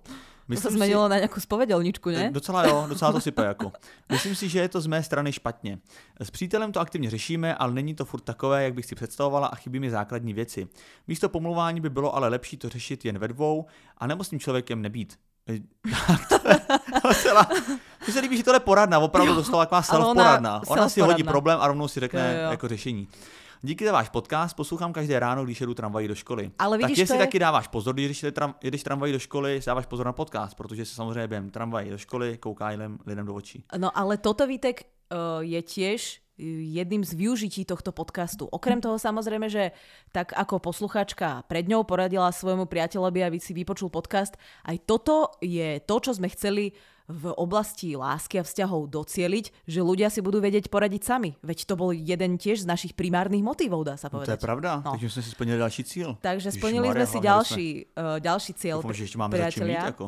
[0.47, 2.31] To sa zmenilo na nejakú spovedelničku, ne?
[2.31, 3.71] Docela jo, docela to sype jako.
[4.11, 5.77] Myslím si, že je to z mé strany špatně.
[6.19, 9.55] S přítelem to aktivně řešíme, ale není to furt takové, jak bych si představovala a
[9.55, 10.67] chybí mi základní věci.
[11.07, 13.65] Místo pomluvání by bylo ale lepší to řešit jen ve dvou
[13.97, 15.17] a nebo s tím člověkem nebýt.
[17.03, 17.47] Docela...
[18.03, 20.61] Mně se líbí, že tohle je poradna, opravdu dostala taková Ale ona- self-poradna.
[20.67, 21.31] Ona si hodí self-poradna.
[21.31, 22.51] problém a rovnou si řekne Jo, jo.
[22.51, 23.07] jako řešení.
[23.61, 26.51] Díky za váš podcast, poslouchám každé ráno, když jedu tramvají do školy.
[26.59, 29.19] Ale tak vidíš, jestli to je- taky dáváš pozor, když jedeš, tram, jedeš tramvají do
[29.19, 33.25] školy, dáváš pozor na podcast, protože se samozřejmě během tramvají do školy kouká lidem, lidem
[33.25, 33.63] do očí.
[33.77, 38.45] No ale toto, Vitek, uh, je tiež uh, jedným z využití tohto podcastu.
[38.45, 39.71] Okrem toho samozrejme, že
[40.13, 44.37] tak ako posluchačka pred ňou poradila svojmu priateľovi, aby si vypočul podcast,
[44.69, 50.11] aj toto je to, čo sme chceli v oblasti lásky a vzťahov docieliť, že ľudia
[50.11, 51.39] si budú vedieť poradiť sami.
[51.39, 54.35] Veď to bol jeden tiež z našich primárnych motivov, dá sa No, to povedať.
[54.35, 54.91] je pravda, No.
[54.91, 56.09] takže jsme si splnili další cíl.
[56.19, 59.79] Takže splnili sme si ďalší, uh, ďalší cieľ, doufám, že ještě máme za čím mít,
[59.79, 59.85] priatelia.
[59.85, 60.07] jako.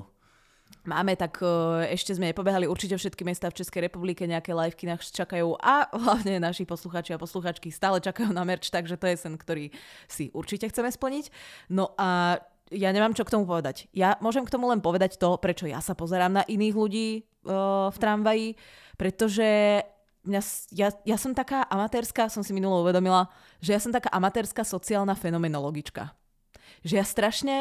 [0.85, 5.11] Máme, tak uh, ešte sme nepobehali určite všetky mesta v Českej republike, nejaké liveky nás
[5.11, 9.33] čakajú a hlavne naši posluchači a posluchačky stále čakajú na merch, takže to je sen,
[9.35, 9.71] ktorý
[10.07, 11.25] si určite chceme splniť.
[11.69, 12.37] No a
[12.69, 13.89] ja nemám čo k tomu povedať.
[13.91, 17.07] Ja môžem k tomu len povedať to, prečo ja sa pozerám na iných ľudí,
[17.45, 18.47] uh, v tramvaji,
[18.95, 19.81] pretože
[20.27, 20.41] mňa,
[20.75, 23.31] ja, ja som taká amatérska, som si minulo uvedomila,
[23.63, 26.13] že ja som taká amatérska sociálna fenomenologička.
[26.85, 27.55] Že ja strašne,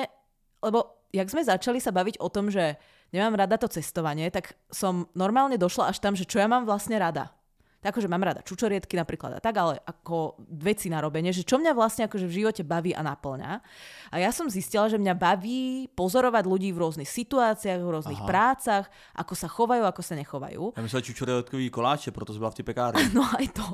[0.61, 2.77] lebo jak sme začali sa baviť o tom, že
[3.14, 7.01] nemám rada to cestovanie, tak som normálne došla až tam, že čo ja mám vlastne
[7.01, 7.33] rada.
[7.79, 11.62] Tak akože mám rada čučoriedky napríklad a tak, ale ako veci na robenie, že čo
[11.62, 13.62] mňa vlastne akože v živote baví a naplňa.
[14.11, 18.27] A ja som zistila, že mňa baví pozorovať ľudí v rôznych situáciách, v rôznych Aha.
[18.27, 20.75] prácach, ako sa chovajú, ako sa nechovajú.
[20.75, 23.11] Já myslel čučoriedkový koláče, proto jsi byla v té pekárně.
[23.14, 23.67] No aj to.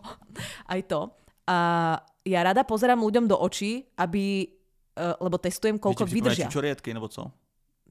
[0.68, 1.00] Aj to.
[1.48, 1.56] A
[2.24, 4.48] ja rada pozerám ľuďom do očí, aby,
[4.96, 6.46] eh, lebo testujem, koľko připomínají vydržia.
[6.48, 7.32] čučoriedky, nebo co?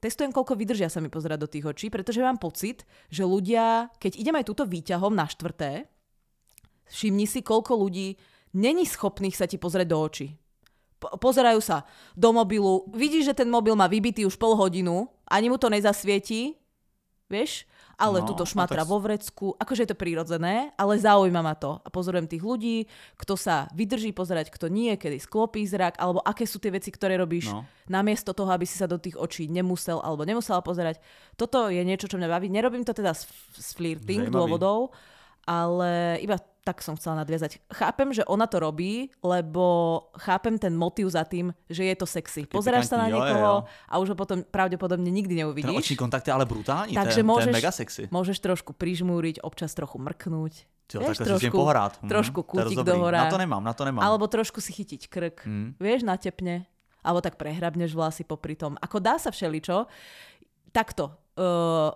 [0.03, 4.19] Testujem, koľko vydržia sa mi pozerať do tých očí, pretože mám pocit, že ľudia, keď
[4.19, 5.87] idem aj túto výťahom na štvrté,
[6.85, 8.15] všimni si, koľko ľudí
[8.53, 10.27] není schopných sa ti pozrieť do očí.
[10.97, 15.47] Po- pozerajú sa do mobilu, vidíš, že ten mobil má vybitý už pol hodinu, ani
[15.47, 16.55] mu to nezasvietí,
[17.27, 20.97] vieš, ale No, no, tuto a šmatra tak- vo vrecku, akože je to prírodzené, ale
[20.97, 21.77] zaujíma ma to.
[21.77, 22.77] A pozorujem tých ľudí,
[23.15, 27.17] kto sa vydrží pozerať, kto nie, kedy sklopí zrak, alebo aké sú tie veci, ktoré
[27.17, 27.65] robíš No.
[27.87, 31.01] namiesto toho, aby si sa do tých očí nemusel alebo nemusela pozerať.
[31.33, 32.49] Toto je niečo, čo mňa baví.
[32.49, 34.33] Nerobím to teda z, z flirting Zajímavý.
[34.33, 34.89] dôvodov,
[35.43, 37.59] ale iba tak som chcela nadviazať.
[37.75, 42.47] Chápem, že ona to robí, lebo chápem ten motív za tým, že je to sexy.
[42.47, 45.75] Pozeráš sa na pikantní, jo, jo, niekoho a už ho potom pravdepodobne nikdy Ten neuvidíš.
[45.75, 48.03] oční kontakt je ale brutální, Takže to môžeš, je mega sexy.
[48.07, 50.53] môžeš trošku prižmúriť, občas trochu mrknúť.
[50.93, 51.97] Jo, Vieš, takhle si pohrát.
[51.99, 53.25] Hm, trošku kútik do hora.
[53.25, 54.03] Na to nemám, na to nemám.
[54.05, 55.37] Alebo trošku si chytiť krk.
[55.43, 55.67] Hm.
[55.81, 56.69] Vieš, natepne.
[57.01, 58.77] Alebo tak prehrabneš vlasy popri tom.
[58.77, 59.89] Ako dá sa všeličo.
[60.69, 61.11] Takto.
[61.33, 61.89] Uh,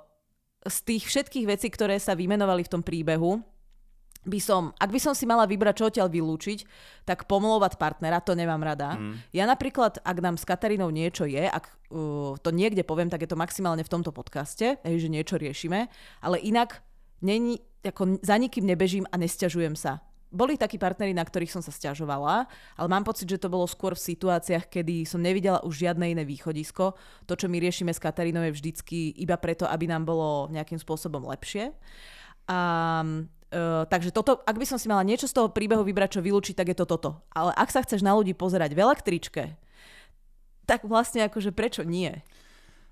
[0.66, 3.40] z tých všetkých vecí, ktoré sa vymenovali v tom príbehu,
[4.28, 6.60] by som, ak by som si mala vybrať, čo odtiaľ vylúčiť,
[7.08, 9.00] tak pomlovať partnera, to nemám rada.
[9.00, 9.16] Mm.
[9.32, 13.32] Ja napríklad, ak nám s Katarínou niečo je, ak uh, to niekde poviem, tak je
[13.32, 15.88] to maximálne v tomto podcaste, hej, že niečo riešime,
[16.20, 16.84] ale inak
[17.24, 20.04] není, ako za nikým nebežím a nesťažujem sa.
[20.28, 23.96] Boli takí partneri, na ktorých som sa stiažovala, ale mám pocit, že to bolo skôr
[23.96, 27.00] v situáciách, kedy som nevidela už žiadne iné východisko.
[27.32, 31.24] To, čo my riešime s Katarínou, je vždycky iba preto, aby nám bolo nejakým spôsobom
[31.32, 31.72] lepšie.
[32.52, 32.60] A,
[33.52, 36.56] uh, takže toto, ak by som si mala niečo z toho príbehu vybrať, čo vylúčiť,
[36.58, 37.22] tak je to toto.
[37.32, 39.44] Ale ak sa chceš na ľudí pozerať v električke,
[40.68, 42.12] tak vlastne akože prečo nie?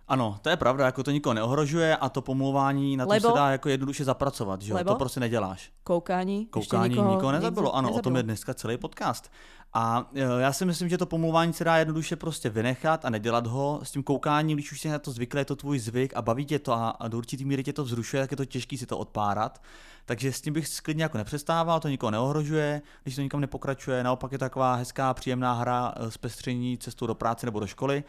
[0.08, 3.52] Ano, to je pravda, jako to nikoho neohrožuje a to pomlouvání na to se dá
[3.52, 4.84] jako jednoduše zapracovat, že jo?
[4.84, 5.72] To prostě neděláš.
[5.84, 6.46] Koukání?
[6.46, 8.18] Koukání nikoho, nikoho nezabilo, ano, o tom nezabilo.
[8.18, 9.32] je dneska celý podcast.
[9.78, 13.48] A e, já si myslím, že to pomlouvání se dá jednoduše prostě vynechat a nedělat
[13.48, 13.80] ho.
[13.84, 16.46] S tím koukáním, když už jsi na to zvyklý, je to tvůj zvyk a baví
[16.46, 18.86] tě to a, a do určitý míry tě to vzrušuje, tak je to těžký si
[18.86, 19.62] to odpárat.
[20.06, 24.32] Takže s tím bych klidně jako nepřestával, to nikoho neohrožuje, když to nikam nepokračuje, naopak
[24.32, 28.04] je to taková hezká, příjemná hra e, zpestření cestou do práce nebo do školy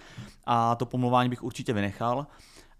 [0.44, 2.26] a to pomlouvání bych určitě vynechal.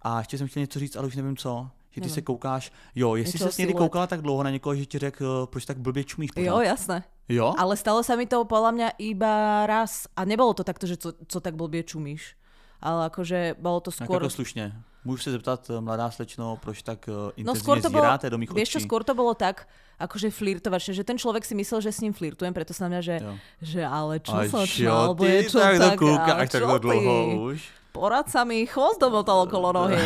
[0.02, 1.70] A ještě jsem chtěl něco říct, ale už nevím co.
[1.90, 2.14] Že ty Nevím.
[2.14, 5.64] se koukáš, jo, jestli jsi někdy koukala tak dlouho na někoho, že ti řekl, proč
[5.64, 6.46] tak blbě čumíš pořád.
[6.46, 7.04] Jo, jasné.
[7.28, 7.54] Jo?
[7.58, 10.06] Ale stalo sa mi to podľa mňa iba raz.
[10.14, 12.36] A nebolo to takto, že co, co tak blbě čumíš.
[12.80, 14.22] Ale akože bolo to Tak skôr...
[14.22, 14.72] jako slušně.
[15.04, 18.38] Můžu se zeptat, eh, mladá slečno, proč tak eh, No intenzivně skôr to bolo, do
[18.38, 19.70] mých vieš čo, skôr to bolo tak,
[20.02, 23.00] akože flirtovať, že ten človek si myslel, že s ním flirtujem, preto sa na mňa,
[23.06, 23.32] že, Jo.
[23.62, 26.78] že ale čo Aj sa čo, čo, alebo je čo tak tak, tak čo dlho
[26.82, 26.98] ty?
[27.38, 27.58] už.
[27.96, 29.96] Porad sa mi chvost domotal okolo nohy.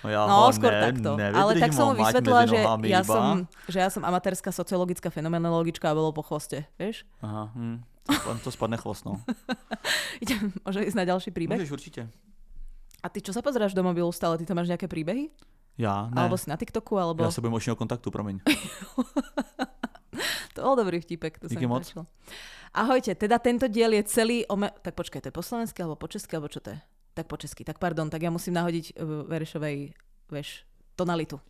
[0.00, 1.10] No, já No, skôr ne, takto.
[1.16, 3.04] nevydržím, Ale tak som mu vysvetlila, že ja iba.
[3.04, 3.24] som,
[3.68, 7.04] že ja som amatérska sociologická fenomenologička a bolo po chvoste, vieš?
[7.20, 7.84] Aha, hm.
[8.06, 9.20] To spadne- To spadne chvost, no.
[10.24, 11.58] Idem, môže ísť na ďalší príbeh?
[11.58, 12.08] Můžeš určitě.
[13.02, 14.38] A ty čo sa pozeráš do mobilu stále?
[14.38, 15.30] Ty tam máš nejaké príbehy?
[15.78, 16.16] Já ne.
[16.16, 17.22] Alebo si na TikToku, alebo...
[17.24, 18.40] Já se bojím očního kontaktu, promiň.
[20.56, 21.84] To bol dobrý vtipek, to sa Díky mi moc.
[22.74, 24.56] Ahojte, teda tento diel je celý o...
[24.56, 24.70] Me...
[24.82, 26.78] Tak počkaj, to je po slovensky alebo po česky, alebo čo to je?
[27.14, 29.96] Tak po česky, tak pardon, tak ja musím nahodiť uh, Verešovej,
[30.28, 30.64] vieš,
[30.96, 31.40] tonalitu.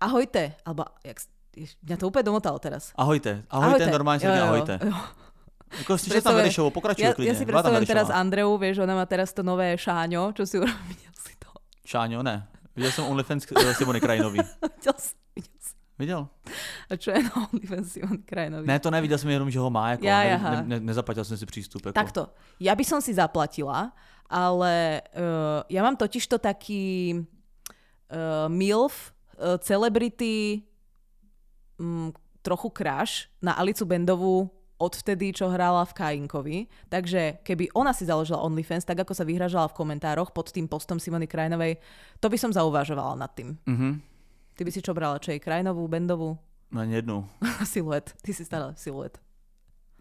[0.00, 1.18] Ahojte, alebo jak...
[1.20, 1.28] s-
[1.82, 2.94] mňa to úplne domotalo teraz.
[2.96, 3.42] Ahojte.
[3.50, 4.52] Ahojte, normálně se Jo, řekne jo, jo.
[4.54, 4.74] ahojte.
[5.78, 7.32] Jako slyšet tam Verešovou, pokračuj Ja, klidně.
[7.32, 8.10] ja si predstavujem teraz.
[8.10, 11.50] Andreu, vieš, ona má teraz to nové šáňo, čo si urobí, videl si to.
[11.86, 12.46] Šáňo, ne.
[12.76, 14.38] Viděl jsem OnlyFans eh, Simony Krajinový.
[14.98, 15.14] Si.
[16.00, 16.24] Viděl?
[16.88, 18.64] A čo je na OnlyFans Simon Krajinovi?
[18.66, 21.36] Ne, to neviděl jsem jenom, že ho má, jako, Ja, ne, ne, ne, nezaplatil jsem
[21.36, 21.86] si přístup.
[21.86, 21.92] Jako.
[21.92, 23.92] Takto, ja by som si zaplatila,
[24.24, 30.64] ale uh, ja mám totiž to taký uh, MILF, uh, celebrity,
[31.76, 34.48] um, trochu crush na Alicu Bendovú
[34.80, 36.58] odvtedy, čo hrála v Kajinkovi.
[36.88, 40.96] Takže keby ona si založila OnlyFans, tak ako sa vyhražala v komentároch pod tým postom
[40.96, 41.76] Simony Krajinovej,
[42.16, 43.60] to by som zauvažovala nad tým.
[43.68, 44.08] Mhm.
[44.60, 45.16] Ty by si čo brala?
[45.16, 46.36] Čo je Krajinovú, Bendovú?
[46.68, 47.24] No, ani jednu.
[47.72, 48.12] siluet.
[48.20, 49.16] Ty si stále siluet.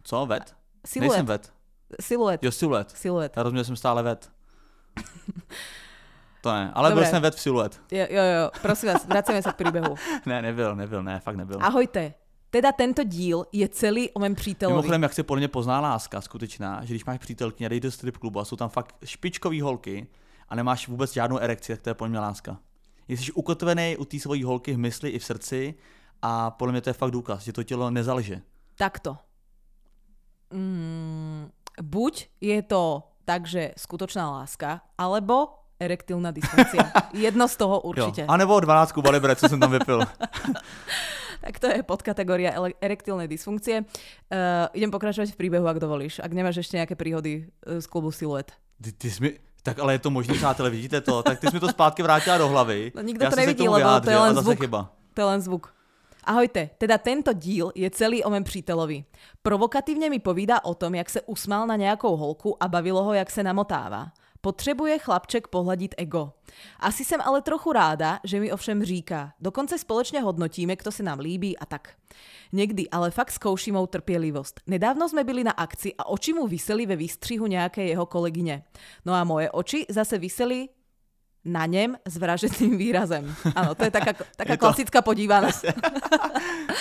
[0.03, 0.51] Co, vet?
[0.83, 1.07] Siluet.
[1.07, 1.53] Nejsem vet.
[1.95, 2.43] Siluet.
[2.43, 2.91] Jo, siluet.
[2.91, 3.31] Siluet.
[3.37, 4.31] Já rozuměl jsem stále vet.
[6.41, 7.03] To ne, ale Dobre.
[7.03, 7.81] byl jsem ved v siluet.
[7.91, 9.95] Jo, jo, jo, prosím vás, vracíme sa k príbehu.
[10.25, 11.59] Ne, nebyl, nebyl, ne, fakt nebyl.
[11.59, 12.13] Ahojte.
[12.49, 14.75] Teda tento díl je celý o mém přítelovi.
[14.75, 17.91] Mimochodem, jak se podle mě pozná láska skutečná, že když máš přítelkyně a jdeš do
[17.91, 20.07] strip klubu a jsou tam fakt špičkový holky
[20.49, 22.59] a nemáš vůbec žádnou erekci, tak to je podle mě láska.
[23.09, 25.73] Jsi ukotvený u té svojí holky v mysli i v srdci
[26.21, 28.41] a podle mě to je fakt důkaz, že to tělo nezalže.
[28.77, 29.17] Takto.
[30.53, 31.49] Mm,
[31.81, 36.91] buď je to tak, že skutočná láska, alebo erektilná dysfunkcia.
[37.13, 38.21] Jedno z toho určite.
[38.21, 38.27] Jo.
[38.27, 40.01] A nebo 12 balibre, co jsem tam vypil.
[41.39, 43.87] Tak to je podkategória ele- erektilnej dysfunkcie.
[44.27, 46.19] Uh, idem pokračovať v príbehu, ak dovolíš.
[46.19, 48.51] Ak nemáš ešte nejaké príhody uh, z klubu Siluet.
[48.83, 49.31] Ty, ty jsi mi...
[49.63, 51.23] Tak ale je to možný, přátelé, vidíte to?
[51.23, 52.91] Tak ty jsi mi to zpátky vrátila do hlavy.
[52.95, 54.59] No, nikdo Já to nevidí, lebo to je len zvuk.
[54.59, 54.91] chyba.
[55.13, 55.73] To je len zvuk.
[56.23, 59.03] Ahojte, teda tento díl je celý o mém přítelovi.
[59.43, 63.31] Provokatívne mi povídá o tom, jak se usmál na nějakou holku a bavilo ho, jak
[63.31, 64.07] se namotává.
[64.41, 66.31] Potřebuje chlapček pohladit ego.
[66.79, 69.33] Asi jsem ale trochu ráda, že mi ovšem říká.
[69.39, 71.89] Dokonce společně hodnotíme, kdo se nám líbí a tak.
[72.51, 74.59] Někdy ale fakt zkouší mou trpělivost.
[74.67, 78.63] Nedávno jsme byli na akci a oči mu vysely ve výstřihu nějaké jeho kolegyně.
[79.05, 80.69] No a moje oči zase vysely
[81.45, 83.35] na něm s vražedným výrazem.
[83.55, 85.65] Ano, to je taká, taká Je to- klasická podívanost.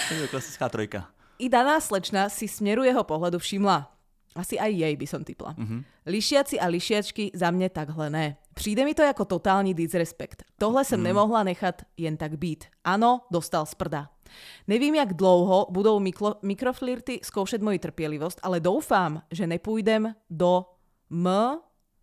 [0.08, 1.08] To je klasická trojka.
[1.38, 3.97] I daná slečna si směru jeho pohledu všimla.
[4.36, 5.54] Asi aj jej by som typla.
[5.54, 5.80] Mm-hmm.
[6.06, 8.36] Lišiaci a lišiačky za mě takhle ne.
[8.54, 10.44] Přijde mi to jako totální disrespekt.
[10.58, 11.04] Tohle jsem mm.
[11.04, 12.64] nemohla nechat jen tak být.
[12.84, 14.10] Ano, dostal z prda.
[14.66, 20.64] Nevím, jak dlouho budou mikro, mikroflirty zkoušet moji trpělivost, ale doufám, že nepůjdem do
[21.10, 21.28] M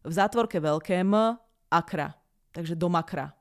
[0.03, 1.38] v zátvorke veľké M
[1.71, 2.15] akra.
[2.51, 3.33] Takže do makra.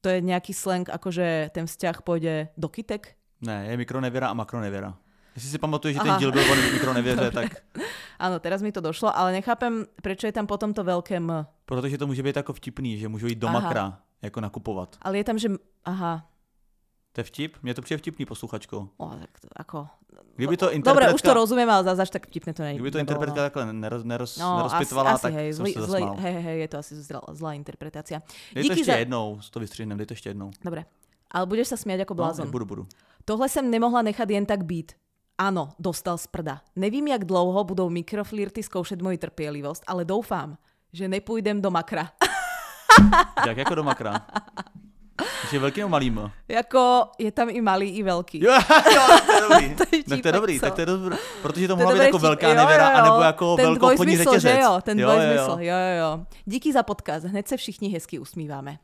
[0.00, 3.16] To je nějaký slang, akože ten vzťah pôjde do kytek?
[3.40, 4.96] Ne, je mikronevěra a makronevěra.
[5.40, 6.20] Jestli si pamatuješ, že ten Aha.
[6.20, 7.64] díl byl o mikronevěře, tak
[8.20, 11.48] Áno, teraz mi to došlo, ale nechápem, prečo je tam potom to veľké M.
[11.64, 13.60] protože to může být jako vtipný, že můžu jít do Aha.
[13.60, 13.84] makra,
[14.22, 14.96] jako nakupovat.
[15.02, 15.48] Ale je tam, že...
[15.84, 16.28] Aha,
[17.12, 17.56] To je vtip?
[17.62, 18.88] Mně to přijde vtipný, posluchačko.
[18.96, 19.88] o, tak to, ako...
[20.36, 22.76] Kdyby to Dobre, interpretka, už to rozumiem, ale zase tak vtipne to není.
[22.78, 26.04] kdyby to interpretka takhle neroz, neroz, no, nerozpitovala, asi, tak hej, jsem zlý, se zlý,
[26.16, 28.20] hej, hej, je to asi zlá, zlá interpretácia.
[28.54, 30.50] Dej to ještě jednou, to vystřihnem, dej to ještě jednou.
[30.64, 30.84] Dobre,
[31.30, 32.50] ale budeš sa smiať ako No, blázon.
[32.50, 32.82] budu, budu.
[33.24, 34.92] Tohle jsem nemohla nechat jen tak být.
[35.40, 36.60] Ano, dostal z prda.
[36.76, 40.58] Nevím, jak dlouho budou mikroflirty zkoušet moji trpělivost, ale doufám,
[40.92, 42.10] že nepůjdem do makra.
[43.46, 44.26] Jak jako do makra.
[45.50, 46.30] Že velkým nebo malým?
[46.48, 48.44] jako je tam i malý, i velký.
[48.44, 48.52] Jo,
[48.94, 49.74] jo, to je dobrý.
[49.76, 51.16] To je tak to je vtípek, dobrý, tak to je dobrý.
[51.42, 52.98] Protože to To mohla být jako velká Jo, nevera, jo, jo.
[53.04, 54.52] anebo jako ten velkou dvojzmysl, řetězec.
[54.52, 55.58] že jo, ten jo, dvojzmysl, jo.
[55.58, 56.26] jo, jo, jo.
[56.44, 58.78] Díky za podcast, hned se všichni hezky usmíváme.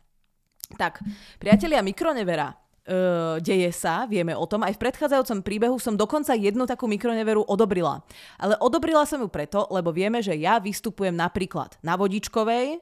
[0.78, 0.98] Tak,
[1.38, 2.54] priatelia, mikronevera.
[2.86, 4.62] Uh, deje sa, vieme o tom.
[4.62, 7.98] Aj v predchádzajúcom príbehu som dokonca jednu takú mikroneveru odobrila.
[8.38, 12.78] Ale odobrila som ju preto, lebo vieme, že ja vystupujem napríklad na Vodičkovej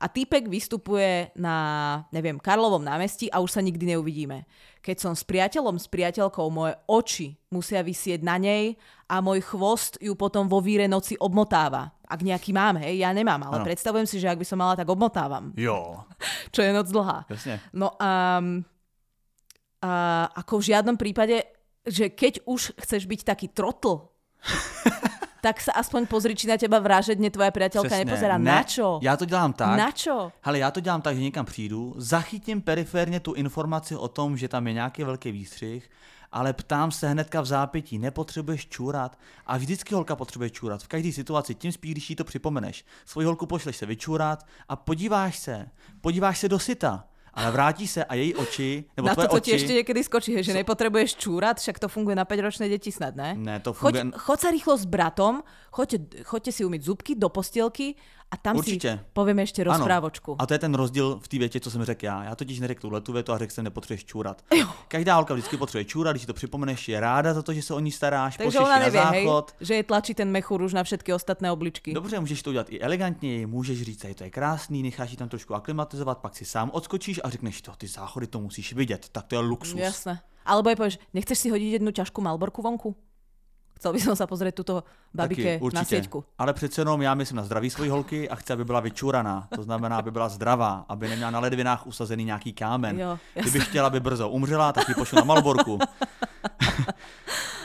[0.00, 1.56] a týpek vystupuje na,
[2.10, 4.48] neviem, Karlovom námestí a už sa nikdy neuvidíme.
[4.80, 8.74] Keď som s priateľom, s priateľkou, moje oči musia vysieť na nej
[9.06, 11.92] a môj chvost ju potom vo víre noci obmotáva.
[12.08, 13.68] Ak nejaký mám, hej, ja nemám, ale Ano.
[13.68, 16.02] predstavujem si, že ak by som mala, tak obmotávam Jo,
[16.56, 17.28] čo je noc dlhá.
[17.30, 17.60] jasně.
[17.72, 18.40] No a,
[19.82, 19.92] a
[20.38, 21.42] ako v žiadnom prípade,
[21.82, 24.06] že keď už chceš byť taký trotl,
[25.42, 28.04] tak sa aspoň pozri, či na teba vražedne tvoja priateľka Přesně.
[28.06, 28.38] nepozerá.
[28.38, 28.98] Ne, Na čo?
[29.02, 29.78] Já to dělám tak.
[29.78, 30.32] Na čo?
[30.42, 34.48] Hele, já to dělám tak, že někam přijdu, zachytím periférně tu informaci o tom, že
[34.48, 35.90] tam je nějaký velký výstřih,
[36.32, 39.18] ale ptám se hnedka v zápětí, nepotřebuješ čůrat.
[39.46, 40.82] A vždycky holka potřebuje čůrat.
[40.82, 42.84] V každé situaci, tím spíš, když jí to připomeneš.
[43.06, 45.68] Svoji holku pošleš se vyčůrat a podíváš se.
[46.00, 47.04] Podíváš se do sita.
[47.34, 49.50] Ale vrátí se a její oči, nebo Na tvoje toto oči...
[49.50, 53.32] ti ešte niekedy skočí, že nepotrebuješ čúrať, však to funguje na 5-ročné deti snad, ne?
[53.40, 54.20] Ne, to Choď, funguje...
[54.20, 55.34] choď sa rýchlo s bratom,
[55.72, 55.96] choďte,
[56.28, 57.96] choďte si umyť zubky do postielky
[58.32, 58.90] a tam Určitě.
[58.96, 60.40] si povieme ešte rozprávočku.
[60.40, 62.24] A to je ten rozdíl v té větě, co jsem řekl já.
[62.24, 64.42] Já totiž neřekl tuhle tu větu a řekl jsem, nepotřebuješ čůrat.
[64.88, 67.74] Každá holka vždycky potřebuje čůrat, když si to připomeneš, je ráda za to, že se
[67.74, 69.54] o ní staráš, Takže ona ji na nevie, hej, záchod.
[69.60, 71.92] že je tlačí ten mechúr už na všetky ostatné obličky.
[71.92, 75.28] Dobře, můžeš to udělat i elegantněji, můžeš říct, že to je krásný, necháš ji tam
[75.28, 79.26] trošku aklimatizovat, pak si sám odskočíš a řekneš to, ty záchody to musíš vidět, tak
[79.26, 79.80] to je luxus.
[79.80, 80.20] Jasné.
[80.42, 82.98] Alebo aj povieš, nechceš si hodiť jednu ťažkú Malborku vonku?
[83.82, 85.78] Chcel by som sa pozrieť túto babike Taky, určitě.
[85.78, 86.24] na sieťku.
[86.38, 89.48] Ale přece jenom já myslím na zdraví svojí holky a chci, aby byla vyčuraná.
[89.54, 93.00] To znamená, aby byla zdravá, aby neměla na ledvinách usazený nějaký kámen.
[93.00, 95.78] Jo, Kdyby chtěla, aby brzo umřela, tak ji pošlu na Malborku.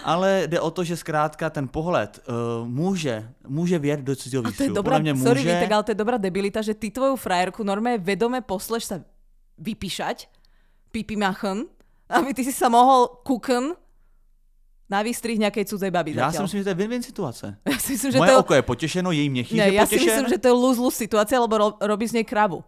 [0.03, 4.51] Ale jde o to, že zkrátka ten pohled uh, může, může vět do cizího A
[4.51, 6.89] to je dobrá, Podle mě sorry, může, Vítek, ale to je dobrá debilita, že ty
[6.89, 8.97] tvoju frajerku normálne vedome posleš sa
[9.59, 10.31] vypíšať,
[10.95, 11.67] pipi machen,
[12.07, 13.75] aby ty si sa mohol kúkn
[14.89, 17.57] na výstrih nejakej cudzej baby já si myslím, že to je win-win situace.
[17.71, 20.05] ja si myslím, že Moje to, oko je potěšeno, její měchýř ne, je si potěšen.
[20.05, 22.63] myslím, že to je lose-lose situácia, lebo ro, robí z nej kravu.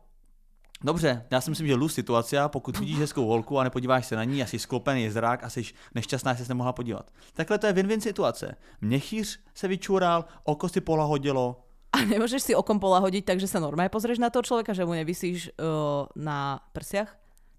[0.84, 4.24] Dobře, já si myslím, že luz situace, pokud vidíš hezkou holku a nepodíváš se na
[4.24, 5.64] ní a jsi sklopený zrák a jsi
[5.96, 7.12] nešťastná, že se nemohla podívat.
[7.34, 8.56] Takhle to je win-win situace.
[8.82, 14.22] Měchýř se vyčural, oko si polahodilo, a nemôžeš si okom polahodiť, takže sa normálne pozrieš
[14.22, 17.10] na toho človeka, že mu nevysíš uh, na prsiach?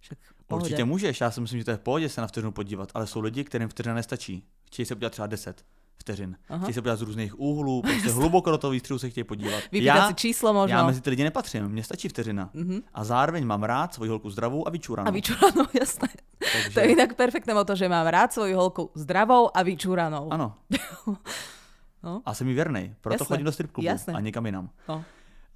[0.06, 0.18] Však
[0.50, 0.64] pohode.
[0.64, 3.06] Určitě můžeš, já si myslím, že to je v pohodě se na vteřinu podívat, ale
[3.06, 4.44] jsou lidi, kterým vteřina nestačí.
[4.66, 5.64] Chtějí se podívat třeba 10
[6.00, 6.36] vteřin.
[6.48, 6.62] Aha.
[6.62, 9.62] Chtějí se podívat z různých úhlů, prostě hluboko do toho výstřelu se chtějí podívat.
[9.72, 10.76] já, si číslo možno.
[10.76, 12.50] Já mezi ty lidi nepatřím, mně stačí vteřina.
[12.54, 12.82] Mm-hmm.
[12.94, 15.08] A zároveň mám rád svoji holku zdravou a vyčúranou.
[15.08, 16.08] A vyčúranou, jasné.
[16.52, 16.70] Takže...
[16.70, 20.32] To je jinak perfektné o to, že mám rád svoji holku zdravou a vyčúranou.
[20.32, 20.54] Ano.
[22.02, 22.22] No.
[22.24, 23.26] A jsem mi věrný, proto Jasne.
[23.26, 24.70] chodím do strip klubu a nikam jinam.
[24.88, 25.04] No.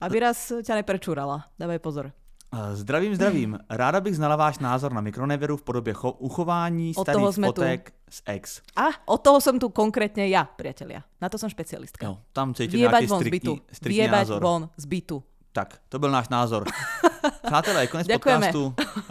[0.01, 2.13] Aby raz tě neprečurala, dávej pozor.
[2.53, 3.59] Eh, zdravím, zdravím.
[3.71, 7.97] Ráda bych znala váš názor na mikroneveru v podobě cho- uchování od starých fotek tu.
[8.11, 8.61] z ex.
[8.77, 11.03] A od toho jsem tu konkrétně já, priatelia.
[11.21, 12.07] Na to jsem specialistka.
[12.07, 14.43] Jo, tam cítím nějaký striktní, striktní názor.
[14.43, 15.23] von z bytu.
[15.53, 16.65] Tak, to byl náš názor.
[17.47, 18.53] Přátelé, konec Děkujeme.
[18.53, 18.75] podcastu.
[18.97, 19.03] Uh,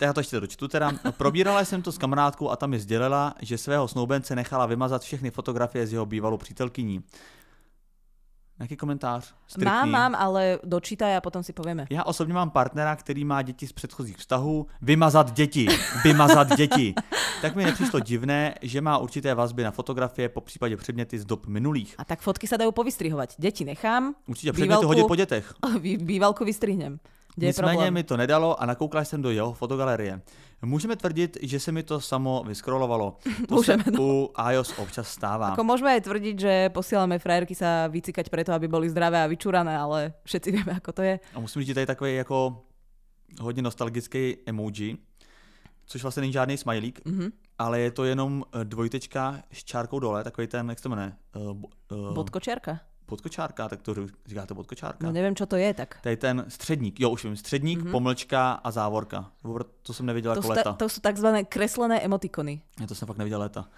[0.00, 0.92] já to ještě dočtu teda.
[1.16, 5.30] Probírala jsem to s kamarádkou a tam mi sdělila, že svého snoubence nechala vymazat všechny
[5.30, 7.02] fotografie z jeho bývalou přítelkyní.
[8.60, 9.34] Jaký komentář?
[9.46, 9.70] Striktní.
[9.70, 11.86] Mám, mám, ale dočítaj a potom si povíme.
[11.90, 14.66] Já osobně mám partnera, který má děti z předchozích vztahů.
[14.82, 15.68] Vymazat děti.
[16.04, 16.94] Vymazat děti.
[17.42, 21.46] Tak mi nepřišlo divné, že má určité vazby na fotografie, po případě předměty z dob
[21.46, 21.94] minulých.
[21.98, 23.34] A tak fotky se dají povystrihovat.
[23.38, 24.14] Děti nechám.
[24.26, 25.54] Určitě předměty bývalku, hodit po dětech.
[26.00, 26.98] Bývalku vystrihnem.
[27.36, 30.20] Kde Nicméně mi to nedalo a nakoukal jsem do jeho fotogalerie.
[30.62, 33.16] Můžeme tvrdit, že se mi to samo vyskrolovalo.
[33.48, 34.02] To Můžeme, se no.
[34.02, 35.52] u iOS občas stává.
[35.52, 39.76] Ako můžeme aj tvrdiť, že posíláme frajerky sa vycikať preto, aby boli zdravé a vyčúrané,
[39.76, 41.20] ale všetci víme, ako to je.
[41.34, 42.64] A musím říct, že tady takový jako
[43.40, 44.96] hodně nostalgický emoji,
[45.86, 47.32] což vlastně není žádný smajlík, mm-hmm.
[47.58, 51.12] ale je to jenom eh, dvojtečka s čárkou dole, takový ten, jak se to jmenuje?
[51.36, 51.42] Uh,
[51.92, 52.80] uh, Bodkočárka?
[53.06, 53.94] Podkočárka, tak to
[54.26, 55.06] říkáte podkočárka.
[55.06, 55.98] No nevím, co to je tak.
[56.00, 57.90] Tady ten středník, jo už vím, středník, mm-hmm.
[57.90, 59.30] pomlčka a závorka.
[59.82, 60.72] To jsem neviděl to jako léta.
[60.72, 62.62] to jsou takzvané kreslené emotikony.
[62.80, 63.68] Já to jsem fakt neviděl léta.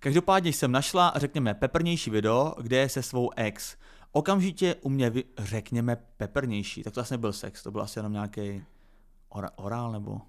[0.00, 3.76] Každopádně jsem našla, řekněme, peprnější video, kde je se svou ex.
[4.12, 6.82] Okamžitě u mě, vy, řekněme, peprnější.
[6.82, 8.64] Tak to asi nebyl sex, to byl asi jenom nějaký
[9.28, 10.20] ora, orál nebo...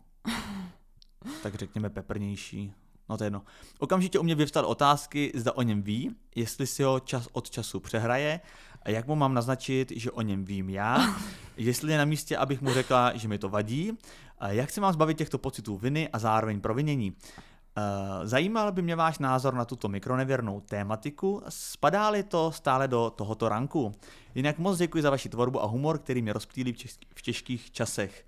[1.43, 2.73] tak řekněme peprnější.
[3.09, 3.41] No to je jedno.
[3.79, 7.79] Okamžitě u mě vyvstaly otázky, zda o něm ví, jestli si ho čas od času
[7.79, 8.39] přehraje
[8.81, 11.15] a jak mu mám naznačit, že o něm vím já,
[11.57, 13.97] jestli je na místě, abych mu řekla, že mi to vadí,
[14.39, 17.11] a jak se mám zbavit těchto pocitů viny a zároveň provinění.
[17.11, 21.41] Uh, zajímal by mě váš názor na tuto mikronevěrnou tématiku.
[21.49, 23.91] Spadá-li to stále do tohoto ranku?
[24.35, 26.75] Jinak moc děkuji za vaši tvorbu a humor, který mě rozptýlí
[27.15, 28.25] v těžkých časech.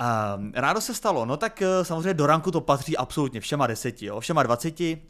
[0.00, 4.06] Uh, rádo se stalo, no tak uh, samozřejmě do ranku to patří absolutně všema deseti,
[4.06, 4.20] jo?
[4.20, 5.02] všema dvaceti,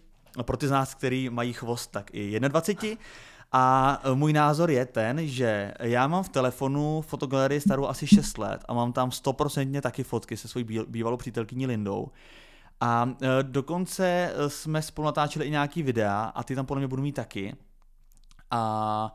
[0.42, 2.96] pro ty z nás, který mají chvost, tak i 21.
[3.52, 8.38] A eh, můj názor je ten, že já mám v telefonu fotogalerii starou asi 6
[8.38, 12.10] let a mám tam stoprocentně taky fotky se svojí bývalou přítelkyní Lindou.
[12.80, 17.02] A uh, dokonce jsme spolu natáčeli i nějaký videa a ty tam podle mě budu
[17.02, 17.56] mít taky.
[18.50, 19.14] A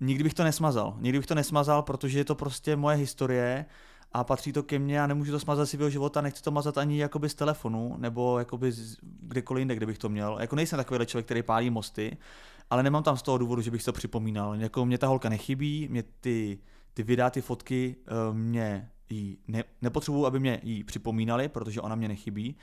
[0.00, 0.96] nikdy bych to nesmazal.
[0.98, 3.66] Nikdy bych to nesmazal, protože je to prostě moje historie
[4.12, 6.78] a patří to ke mně a nemůžu to smazat si svého života, nechci to mazat
[6.78, 10.36] ani jakoby z telefonu nebo jakoby z kdekoliv jinde, kde bych to měl.
[10.40, 12.16] Jako nejsem takový člověk, který pálí mosty,
[12.70, 14.54] ale nemám tam z toho důvodu, že bych to připomínal.
[14.54, 16.58] Jako mě ta holka nechybí, mě ty,
[16.94, 21.94] ty videa, ty fotky, eh, mě jí ne, nepotřebuju, aby mě jí připomínali, protože ona
[21.94, 22.56] mě nechybí.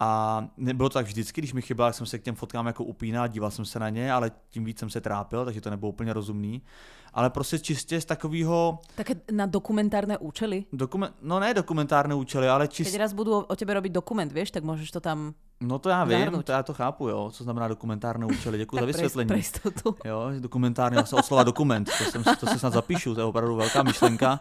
[0.00, 3.28] A nebylo to tak vždycky, když mi chyběla, jsem se k těm fotkám jako upínal,
[3.28, 6.12] díval jsem se na ně, ale tím víc jsem se trápil, takže to nebylo úplně
[6.12, 6.62] rozumný
[7.14, 8.78] ale prostě čistě z takového...
[8.94, 10.64] Také na dokumentárne účely?
[10.72, 12.92] Dokument, no ne dokumentárne účely, ale čistě...
[12.92, 16.04] Keď raz budú o tebe robiť dokument, vieš, tak môžeš to tam No to já
[16.04, 18.58] vím, to já to chápu, jo, co znamená dokumentárné účely.
[18.58, 19.28] Děkuji za vysvětlení.
[19.28, 19.96] Pro jistotu.
[20.04, 23.82] Jo, dokumentárně se oslova dokument, to, jsem, to si snad zapíšu, to je opravdu velká
[23.82, 24.40] myšlenka.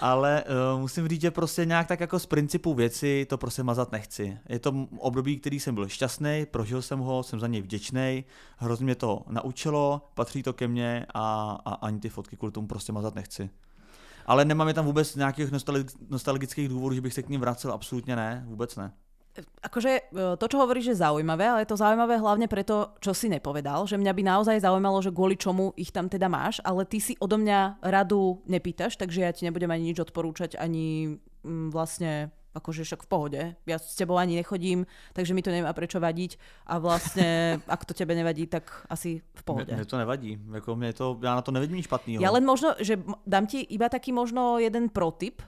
[0.00, 0.44] Ale
[0.74, 4.38] uh, musím říct, že prostě nějak tak jako z principu věci to prostě mazat nechci.
[4.48, 8.24] Je to období, který jsem byl šťastný, prožil jsem ho, jsem za něj vděčný,
[8.56, 12.66] hrozně mě to naučilo, patří to ke mně a, a ani ty fotky kvůli tomu
[12.66, 13.50] prostě mazat nechci.
[14.26, 15.50] Ale nemám je tam vůbec nějakých
[16.10, 18.92] nostalgických důvodů, že bych se k ním vracel, absolutně ne, vůbec ne
[19.42, 20.02] akože e,
[20.36, 24.00] to, čo hovoríš, je zaujímavé, ale je to zaujímavé hlavne preto, čo si nepovedal, že
[24.00, 27.38] mňa by naozaj zaujímalo, že kvôli čomu ich tam teda máš, ale ty si odo
[27.38, 33.00] mňa radu nepýtaš, takže ja ti nebudem ani nič odporúčať, ani mm, vlastne akože však
[33.06, 33.42] v pohode.
[33.68, 36.36] Ja s tebou ani nechodím, takže mi to nemá prečo vadiť
[36.66, 37.28] a vlastne,
[37.74, 39.70] ak to tebe nevadí, tak asi v pohode.
[39.70, 42.20] Mne to nevadí, jako mne to, ja na to nevidím nič špatného.
[42.20, 45.40] Ja len možno, že dám ti iba taký možno jeden protip,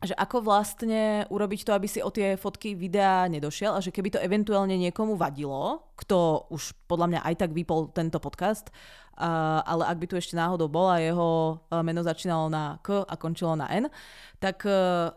[0.00, 4.16] že ako vlastne urobiť to, aby si o tie fotky, videá nedošiel a že keby
[4.16, 8.72] to eventuálne niekomu vadilo, kto už podľa mňa aj tak vypol tento podcast,
[9.20, 13.14] uh, ale ak by tu ešte náhodou bol a jeho meno začínalo na K a
[13.20, 13.92] končilo na N,
[14.40, 15.12] tak uh,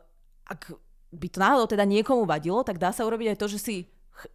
[0.51, 0.75] ak
[1.13, 3.75] by to náhodou teda niekomu vadilo, tak dá sa urobiť aj to, že si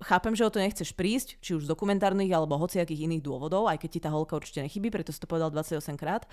[0.02, 3.78] chápem, že o to nechceš prísť, či už z dokumentárnych alebo hociakých iných dôvodov, aj
[3.78, 6.26] keď ti tá holka určite nechybí, preto si to povedal 28 krát,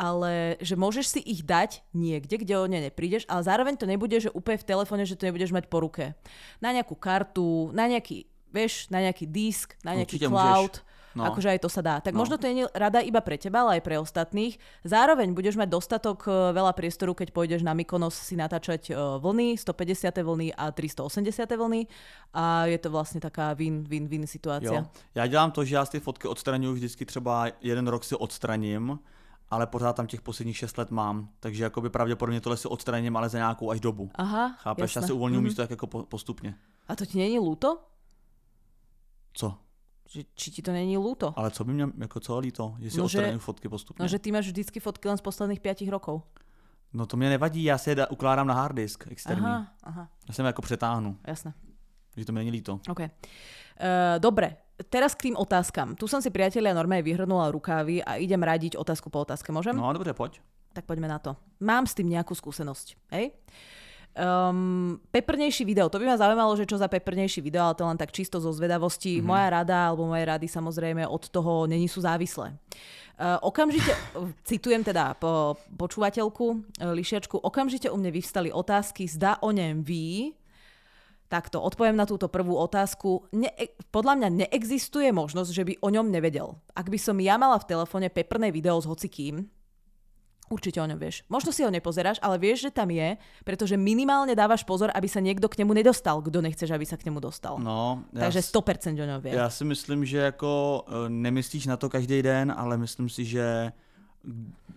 [0.00, 4.16] ale že môžeš si ich dať niekde, kde o ne neprídeš, ale zároveň to nebude,
[4.16, 6.16] že úplne v telefóne, že to nebudeš mať po ruke.
[6.64, 10.74] Na nejakú kartu, na nejaký, vieš, na nejaký disk, na nejaký Určite cloud.
[10.80, 10.87] môžeš.
[11.16, 11.24] No.
[11.24, 12.00] Akože aj to sa dá.
[12.00, 12.20] Tak No.
[12.20, 14.58] možno to je rada iba pre teba, ale aj pre ostatných.
[14.84, 19.56] Zároveň budeš mať dostatok e, veľa priestoru, keď pôjdeš na Mykonos si natáčať e, vlny,
[19.56, 20.12] 150.
[20.22, 21.48] vlny a 380.
[21.56, 21.86] vlny.
[22.34, 24.84] A je to vlastne taká win-win-win situácia.
[24.84, 24.86] Jo.
[25.14, 28.98] Já dělám to, že já ty fotky odstraňuji vždycky třeba jeden rok si odstraním,
[29.50, 31.28] ale pořád tam těch posledních 6 let mám.
[31.40, 34.10] Takže jakoby pravděpodobně tohle si odstraním, ale za nějakou až dobu.
[34.14, 34.82] Aha, Chápeš?
[34.96, 35.00] jasné.
[35.02, 35.44] Já si uvolňuji Mhm.
[35.44, 36.54] místo tak jako po- postupně.
[36.88, 37.78] A to ti není lúto?
[39.32, 39.54] Co?
[40.08, 41.36] Že, či ti to není lúto?
[41.36, 44.02] Ale co by mě, jako co líto, že si No, že- odstraňuji fotky postupně?
[44.02, 46.24] No, že ty máš vždycky fotky len z posledných 5 rokov.
[46.92, 49.44] No to mě nevadí, já si je ukládám na hard disk externí.
[49.46, 51.52] Aha, aha, Já jsem jako přetáhnu, jasné.
[52.16, 52.80] že to mi není líto.
[52.88, 53.00] OK.
[53.00, 53.06] Uh,
[54.18, 54.56] dobre,
[54.88, 55.94] teraz k tým otázkam.
[55.94, 59.52] Tu som si priatelia normálne vyhrnula rukávy a idem radiť otázku po otázke.
[59.52, 59.76] Môžem?
[59.76, 60.40] No dobře, pojď.
[60.72, 61.36] Tak poďme na to.
[61.60, 62.96] Mám s tým nejakú skúsenosť.
[63.12, 63.36] Hej?
[64.18, 67.94] Um, peprnejší video, to by ma zaujímalo, že čo za peprnejší video, ale to len
[67.94, 69.22] tak čisto zo zvedavosti.
[69.22, 69.28] Mm-hmm.
[69.30, 72.58] Moja rada, alebo moje rady samozrejme od toho není sú závislé.
[73.14, 73.94] Uh, okamžite,
[74.50, 80.34] citujem teda po, počúvateľku, uh, Lišiačku, okamžite u mne vyvstali otázky, zda o ňem ví,
[81.28, 83.28] Takto, odpoviem na túto prvú otázku.
[83.36, 83.52] Ne,
[83.92, 86.56] podľa mňa neexistuje možnosť, že by o ňom nevedel.
[86.72, 89.44] Ak by som ja mala v telefóne peprné video s hocikým,
[90.50, 91.22] určite o ňom vieš.
[91.28, 95.20] Možno si ho nepozeráš, ale vieš, že tam je, pretože minimálne dávaš pozor, aby sa
[95.20, 97.56] niekto k nemu nedostal, kto nechceš, aby sa k nemu dostal.
[97.60, 99.34] No, Takže s- 100% o ňom vie.
[99.34, 100.50] já si myslím, že jako
[100.88, 103.72] eh, nemyslíš na to každý den, ale myslím si, že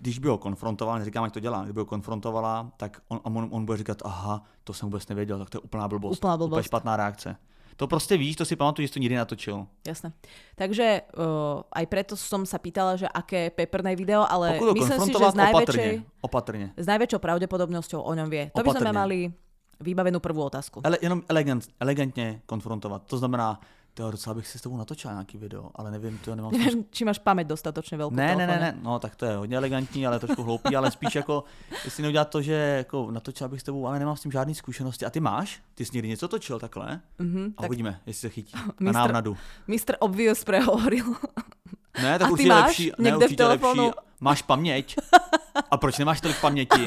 [0.01, 3.65] když by ho konfrontoval, neříkám, jak to dělá, kdyby ho konfrontovala, tak on, on, on
[3.65, 6.17] bude říkat, aha, to jsem vůbec nevěděl, tak to je úplná blbost.
[6.17, 6.51] Úplná blbost.
[6.57, 7.35] Úplně špatná reakce.
[7.75, 9.67] To prostě víš, to si pamatuju, že jsi to nikdy natočil.
[9.87, 10.11] Jasné.
[10.55, 15.11] Takže uh, aj preto som sa pýtala, že aké peprné video, ale Pokud myslím si,
[15.13, 16.67] že s najväčšej, opatrně, opatrně.
[16.77, 18.51] s najväčšou pravdepodobnosťou o ňom vie.
[18.55, 18.93] To by sme Opatrne.
[18.93, 19.17] mali
[19.81, 20.81] vybavenú prvú otázku.
[20.85, 23.01] Ale jenom elegant, elegantně konfrontovat.
[23.05, 23.59] To znamená,
[23.93, 26.65] to docela bych si s tebou natočil nějaký video, ale nevím, to nemám s tím
[26.65, 28.13] Neviem, či máš pamäť dostatočne veľkú.
[28.13, 30.91] v Ne, ne, ne, ne, no tak to je hodně elegantní, ale trošku hloupý, ale
[30.91, 31.43] spíš jako,
[31.85, 35.05] jestli neudělat to, že jako natočil bych s tebou, ale nemám s tím žádný zkušenosti.
[35.05, 35.61] A ty máš?
[35.75, 36.99] Ty jsi někdy něco točil takhle?
[37.19, 38.53] Mhm, A tak uvidíme, jestli se chytí.
[38.79, 39.37] Na Mistr- návnadu.
[39.67, 39.95] Mr.
[39.99, 41.05] Obvious prehovoril.
[42.03, 43.81] Ne, tak A ty určitě máš lepší, ne, určitě lepší.
[44.21, 44.95] Máš paměť?
[45.71, 46.85] A proč nemáš tolik paměti?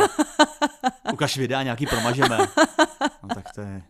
[1.13, 2.39] Ukaž videa, nějaký promažeme.
[3.23, 3.83] No tak to je...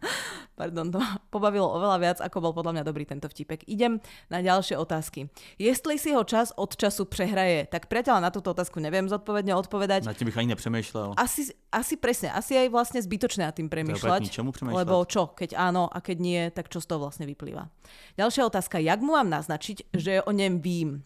[0.55, 3.67] Pardon, to ma pobavilo oveľa viac, ako bol podľa mňa dobrý tento vtipek.
[3.67, 3.99] Idem
[4.31, 5.27] na ďalšie otázky.
[5.59, 10.07] Jestli si ho čas od času prehraje, tak priateľ na túto otázku neviem zodpovedne odpovedať.
[10.07, 11.19] Nad tím bych ani nepřemýšlel.
[11.19, 14.31] Asi, asi presne, asi aj vlastne zbytočné nad tým premýšľať.
[14.63, 17.67] Lebo čo, keď áno a keď nie, tak čo z toho vlastne vyplýva.
[18.15, 21.03] Ďalšia otázka, jak mu mám naznačiť, že o ňom vím?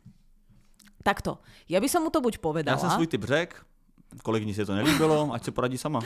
[1.01, 1.41] Takto,
[1.71, 3.57] ja by som mu to buď povedala, Já jsem svůj typ řekl,
[4.23, 6.01] kolegyni se to nelíbilo, ať se poradí sama.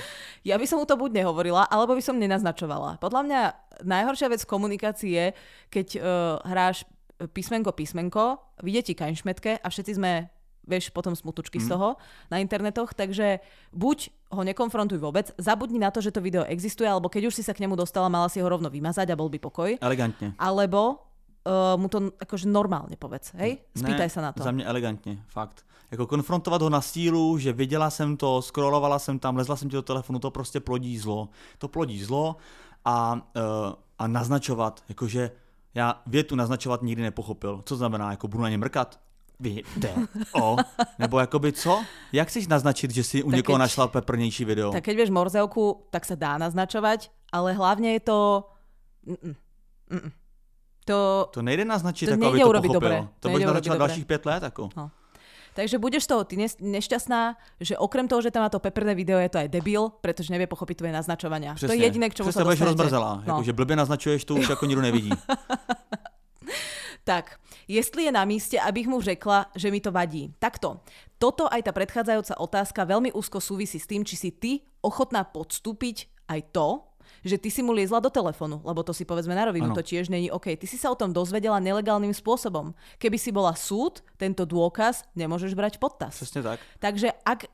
[0.44, 2.98] ja by som mu to buď nehovorila, alebo by som nenaznačovala.
[2.98, 3.40] Podľa mňa
[3.84, 5.26] najhoršia vec v komunikácii je,
[5.70, 6.02] keď uh,
[6.42, 6.82] hráš
[7.22, 10.26] písmenko písmenko, vyjde ti kaňšmetke a všetci sme
[10.62, 11.64] vieš, potom smutučky Mhm.
[11.64, 11.88] z toho
[12.30, 13.42] na internetoch, takže
[13.74, 13.98] buď
[14.30, 17.50] ho nekonfrontuj vôbec, zabudni na to, že to video existuje, alebo keď už si sa
[17.50, 20.34] k nemu dostala, mala si ho rovno vymazať a bol by pokoj, Elegantně.
[20.38, 21.02] alebo
[21.46, 23.62] uh, mu to akože normálne povedz, hej?
[23.76, 24.42] Spýtaj ne, sa na to.
[24.42, 25.66] Za mě elegantně, fakt.
[25.90, 29.76] Jako konfrontovat ho na stílu, že viděla jsem to, scrollovala jsem tam, lezla jsem ti
[29.76, 31.28] do telefonu, to prostě plodí zlo.
[31.58, 32.36] To plodí zlo
[32.84, 35.30] a, uh, a naznačovat, jakože
[35.74, 37.62] já větu naznačovat nikdy nepochopil.
[37.64, 39.00] Co znamená, jako budu na ně mrkat?
[39.40, 39.94] Vy, de,
[40.32, 40.56] o,
[40.98, 41.84] nebo jakoby co?
[42.12, 44.70] Jak chceš naznačit, že si u Tak někoho keď- našla peprnější video?
[44.72, 48.18] Tak keď vieš morzevku, tak sa dá naznačovať, ale hlavne je to...
[49.02, 49.34] Mm-mm.
[49.90, 50.12] Mm-mm.
[50.84, 51.28] To...
[51.30, 52.72] To nejde naznačit, To jako, aby to pochopil.
[52.72, 53.08] dobre.
[53.20, 54.42] To budeš naznačovat dalších pět let.
[54.42, 54.68] Jako.
[54.76, 54.90] No.
[55.54, 59.28] Takže budeš toho ty nešťastná, že okrem toho, že tam má to peprné video, je
[59.28, 61.52] to aj debil, pretože nevie pochopiť tvoje naznačovania.
[61.60, 63.20] To je jediné, k Přesně sa budeš rozmrzelá.
[63.20, 63.22] No.
[63.26, 65.12] Jako, že blbě naznačuješ, to už jako nikdo nevidí.
[67.04, 67.34] Tak,
[67.68, 70.34] jestli je na míste, abych mu řekla, že mi to vadí.
[70.38, 70.86] Takto.
[71.18, 76.06] Toto aj tá predchádzajúca otázka veľmi úzko súvisí s tým, či si ty ochotná podstúpiť
[76.30, 76.86] aj to,
[77.22, 79.76] že ty si mu liezla do telefonu, lebo to si povedzme na rovinu, Áno.
[79.78, 80.54] to tiež není OK.
[80.58, 82.74] Ty si sa o tom dozvedela nelegálnym spôsobom.
[82.98, 86.14] Keby si bola súd, tento dôkaz nemôžeš brať v podtas.
[86.14, 86.60] Přesně tak.
[86.78, 87.46] Takže ak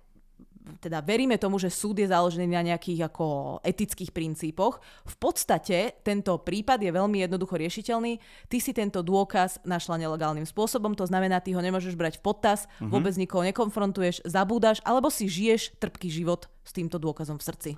[0.76, 4.84] teda veríme tomu, že súd je založený na nejakých ako etických princípoch.
[5.08, 8.20] V podstate tento prípad je veľmi jednoducho riešiteľný.
[8.52, 12.68] Ty si tento dôkaz našla nelegálnym spôsobom, to znamená, ty ho nemôžeš brať v potaz,
[12.68, 12.92] mm-hmm.
[12.92, 17.70] vôbec nikoho nekonfrontuješ, zabúdaš, alebo si žiješ trpký život s týmto dôkazom v srdci.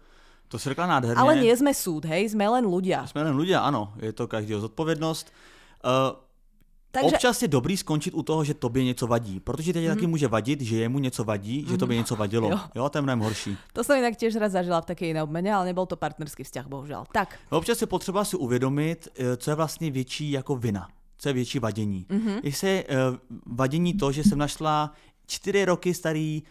[0.51, 1.22] To si řekla nádherně.
[1.22, 3.07] Ale nie sme súd, hej, sme len ľudia.
[3.07, 5.30] Jsme jen ľudia, ano, je to každého zodpovědnost.
[5.84, 6.18] Uh,
[6.90, 9.94] Takže Občas je dobrý skončit u toho, že tobě něco vadí, protože teď mm.
[9.94, 12.51] taky může vadit, že jemu něco vadí, že tobě něco vadilo.
[12.51, 12.59] Jo.
[12.74, 13.57] Jo, to je mnohem horší.
[13.72, 16.66] to som inak tiež raz zažila v takej inej obmene, ale nebol to partnerský vzťah,
[16.66, 17.07] bohužiaľ.
[17.14, 20.88] Tak, No, Občas je potřeba si uvědomit, eh, co je vlastně větší jako vina,
[21.18, 22.07] co je větší vadění.
[22.11, 22.40] Mm-hmm.
[22.42, 22.94] Jestli je eh,
[23.46, 24.92] vadění to, že jsem našla
[25.26, 26.42] čtyři roky starý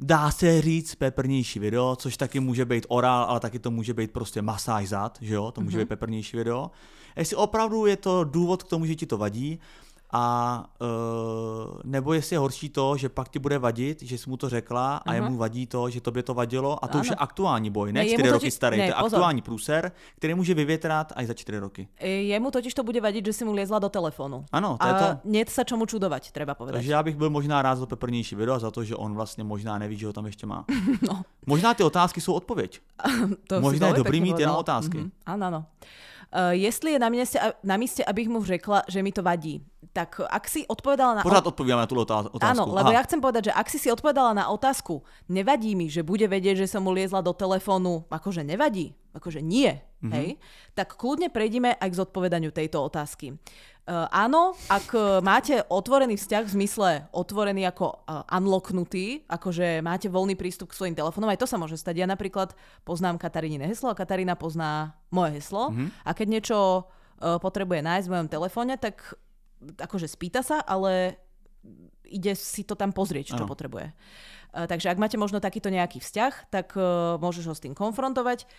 [0.00, 4.10] dá se říct peprnější video, což taky může být orál, ale taky to může být
[4.10, 5.80] prostě masáž zad, že jo, to může mm-hmm.
[5.80, 6.70] být peprnější video.
[7.16, 9.58] Jestli opravdu je to důvod k tomu, že ti to vadí,
[10.12, 10.24] a
[10.80, 14.48] uh, nebo jestli je horší to, že pak ti bude vadit, že jsi mu to
[14.48, 17.12] řekla a jemu vadí to, že tobě to vadilo a to už Áno.
[17.12, 19.06] je aktuální boj, ne Ne, čtyři roky totiž- starý, ne, to je pozor.
[19.06, 21.88] aktuální průser, který může vyvětrat až za čtyři roky.
[21.98, 24.44] e, jemu totiž to bude vadiť, že si mu liezla do telefónu.
[24.52, 25.28] Ano, to je A to.
[25.30, 26.74] nie sa čomu čudovať, treba povedať.
[26.82, 29.44] Takže já bych byl možná rád za peprnější video a za to, že on vlastně
[29.44, 30.64] možná neví, že ho tam ještě má.
[31.02, 31.22] No.
[31.46, 32.80] Možná ty otázky jsou odpověď.
[33.48, 34.98] To Možná je dobrý mít jenom otázky.
[34.98, 35.10] Mhm.
[35.26, 35.60] Áno, áno.
[36.30, 40.20] Uh, jestli je na místě, na místě, abych mu řekla, že mi to vadí, tak
[40.30, 41.22] ak si odpovedala na...
[41.26, 42.38] Pořád odpovídáme na tu otázku.
[42.38, 46.06] Áno, lebo ja chcem povedať, že ak si si odpovedala na otázku, nevadí mi, že
[46.06, 50.12] bude vedieť, že som mu liezla do telefónu, akože nevadí, akože nie, mm-hmm.
[50.16, 50.28] hej,
[50.74, 53.36] tak kľudne prejdime aj k zodpovedaniu tejto otázky.
[53.90, 60.06] Uh, áno, ak uh, máte otvorený vzťah v zmysle otvorený ako uh, unlocknutý, akože máte
[60.06, 62.04] voľný prístup k svojim telefónom, aj to sa môže stať.
[62.04, 62.54] Ja napríklad
[62.86, 66.06] poznám Katarinine heslo a Katarína pozná moje heslo mm-hmm.
[66.06, 69.18] a keď niečo uh, potrebuje nájsť v mojom telefóne, tak
[69.60, 71.18] akože spýta sa, ale
[72.06, 73.50] ide si to tam pozrieť, čo Áno.
[73.50, 73.92] potrebuje.
[74.50, 78.50] Takže ak máte možno takýto nejaký vzťah, tak uh, môžeš ho s tým konfrontovať.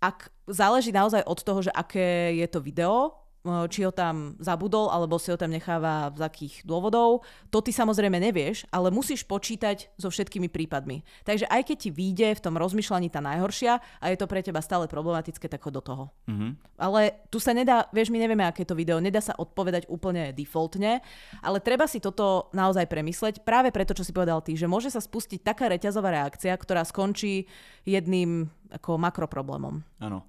[0.00, 3.25] Ak záleží naozaj od toho, že aké je to video,
[3.70, 8.18] či ho tam zabudol, alebo si ho tam necháva z akých dôvodov, to ty samozrejme
[8.18, 11.06] nevieš, ale musíš počítať so všetkými prípadmi.
[11.22, 14.58] Takže aj keď ti vyjde v tom rozmýšľaní tá najhoršia a je to pre teba
[14.60, 16.04] stále problematické, tak ho do toho.
[16.26, 16.58] Mhm.
[16.76, 21.00] Ale tu sa nedá, vieš, my nevieme, aké to video, nedá sa odpovedať úplne defaultne,
[21.40, 25.00] ale treba si toto naozaj premysleť, práve preto, čo si povedal ty, že môže sa
[25.00, 27.48] spustiť taká reťazová reakcia, ktorá skončí
[27.86, 29.80] jedným ako makroproblémom.
[30.02, 30.26] Ano.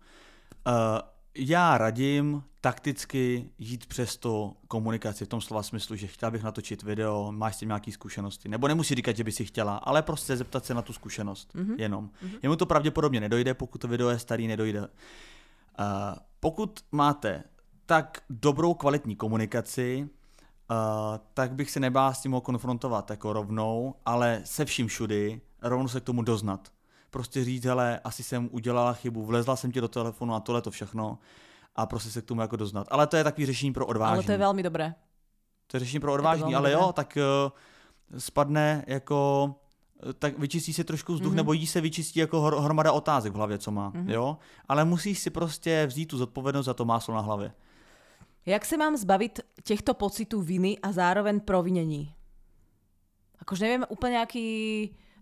[0.68, 1.00] Uh,
[1.36, 6.84] já radím takticky jít přes to komunikaci v tom slova smyslu, že chtěl bych natočit
[6.84, 8.50] video, máš s tím nějaké zkušenosti.
[8.50, 11.56] Nebo nemusí říkat, že by si chtěla, ale prostě zeptat se na tu zkušenost.
[11.56, 11.76] Mm-hmm.
[11.78, 12.10] Jenom.
[12.10, 12.40] Mm-hmm.
[12.44, 14.80] Jemu to pravděpodobně nedojde, pokud to video je starý, nedojde.
[14.82, 14.88] Uh,
[16.40, 17.44] pokud máte
[17.86, 20.10] tak dobrou kvalitní komunikaci,
[20.72, 20.78] uh,
[21.34, 25.88] tak bych se nebál s tím ho konfrontovat jako rovnou, ale se vším všudy, rovnou
[25.88, 26.72] se k tomu doznat.
[27.10, 30.72] Prostě říct, hele, asi jsem udělala chybu, vlezla jsem ti do telefonu a tohle to
[30.72, 31.20] všechno
[31.78, 32.88] a prostě se k tomu jako doznat.
[32.92, 34.14] Ale to je takový řešení pro odvážný.
[34.14, 34.96] Ale to je veľmi dobré.
[35.68, 36.84] To je řešení pro odvážný, velmi ale dobré.
[36.84, 39.20] jo, tak uh, spadne jako
[40.10, 41.36] eh, tak vyčistí se trošku vzduch, mm-hmm.
[41.36, 44.10] nebo jí se vyčistí jako hor- hromada otázek v hlavě, co má, mm-hmm.
[44.10, 44.38] jo?
[44.68, 47.52] Ale musíš si prostě vzít tu zodpovědnost za to máslo na hlavě.
[48.46, 52.14] Jak se mám zbavit těchto pocitů viny a zároveň provinení?
[53.38, 54.48] Akože neviem úplne aký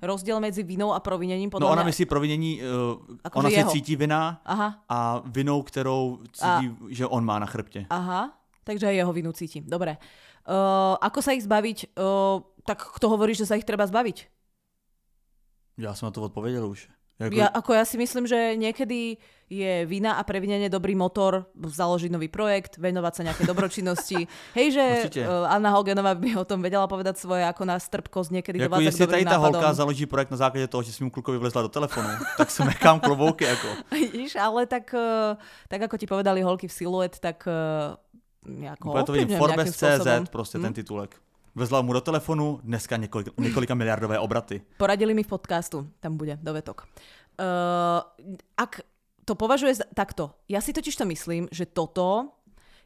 [0.02, 1.50] rozdiel medzi vinou a provinením.
[1.50, 1.90] Podľa No ona mňa...
[1.92, 3.72] myslí provinění, uh, Jako ona si jeho.
[3.72, 6.76] cítí vina Aha, a vinou, kterou cítí, a...
[6.90, 7.86] že on má na chrbtě.
[7.90, 8.34] aha,
[8.64, 9.64] takže aj jeho vinu cítim.
[9.68, 9.98] Dobre.
[10.46, 11.98] Uh, ako sa ich zbaviť?
[11.98, 14.28] Uh, tak kto hovorí, že sa ich treba zbaviť?
[15.78, 16.90] Já jsem na to odpověděl už.
[17.20, 19.16] Jako, Ja, ako ja si myslím, že niekedy
[19.48, 24.28] je vina a previnenie dobrý motor založiť nový projekt, venovať sa nejaké dobročinnosti.
[24.58, 25.22] Hej, že Určite.
[25.24, 28.82] uh, Anna Hogenová by o tom vedela povedať svoje, ako nás trpkosť niekedy jako dovádza
[28.82, 29.54] k jestli tady ta nápadom.
[29.54, 33.00] holka založí projekt na základě toho, že svým klukovi vlezla do telefonu, tak se nechám
[33.00, 33.68] klobouky jako.
[33.92, 35.38] Vidíš, ale tak, eh,
[35.70, 39.38] tak ako ti povedali holky v siluet, tak eh, jako Úplně to vidím.
[39.38, 41.16] Forbes.cz, prostě ten titulek.
[41.56, 44.62] Vezla mu do telefonu, dneska několik, několika miliardové obraty.
[44.78, 46.84] Poradili mi v podcastu, tam bude dovetok.
[47.40, 48.04] Uh,
[48.58, 48.84] ak
[49.26, 52.36] to považuje za, takto, ja si totiž to myslím, že toto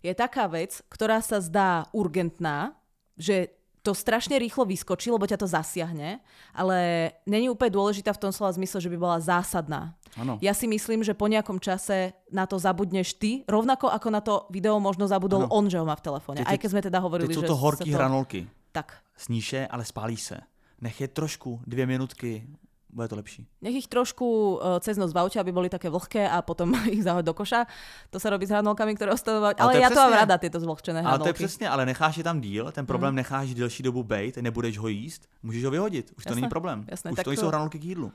[0.06, 2.78] je taká vec, ktorá sa zdá urgentná,
[3.18, 6.22] že to strašne rýchlo vyskočí, lebo ťa to zasiahne,
[6.54, 9.98] ale není úplne dôležitá v tom slova zmysle, že by bola zásadná.
[10.14, 10.38] Ano.
[10.46, 14.46] Ja si myslím, že po nejakom čase na to zabudneš ty, rovnako ako na to
[14.54, 15.54] video možno zabudol Ano.
[15.58, 16.46] on, že ho má v telefóne.
[16.46, 17.98] Aj keď sme teda hovorili, Teď že to sa horký to...
[17.98, 18.46] hranolky.
[18.80, 18.96] Tak.
[19.18, 20.38] Sníš je, ale spálíš se.
[20.82, 22.48] Nech je trošku, dvě minutky,
[22.90, 23.48] bude to lepší.
[23.62, 27.26] Nech ich trošku uh, cez noc aute, aby boli také vlhké a potom ich zahoď
[27.26, 27.68] do koša.
[28.10, 29.44] To se robí s hranolkami, které ostanou.
[29.44, 31.22] Ale, ale já to mám ráda, tyto zvlhčené hranolky.
[31.22, 33.16] Ale to je přesně, ale necháš je tam díl, ten problém mm.
[33.16, 36.12] necháš delší dobu bejt, nebudeš ho jíst, můžeš ho vyhodit.
[36.18, 36.30] Už Jasné.
[36.30, 36.86] to není problém.
[36.88, 38.12] Jasné, Už to nejsou hranolky k jídlu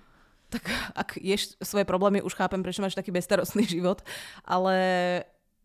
[0.55, 4.07] tak ak ješ svoje problémy, už chápem, prečo máš taký bestarostný život,
[4.47, 4.79] ale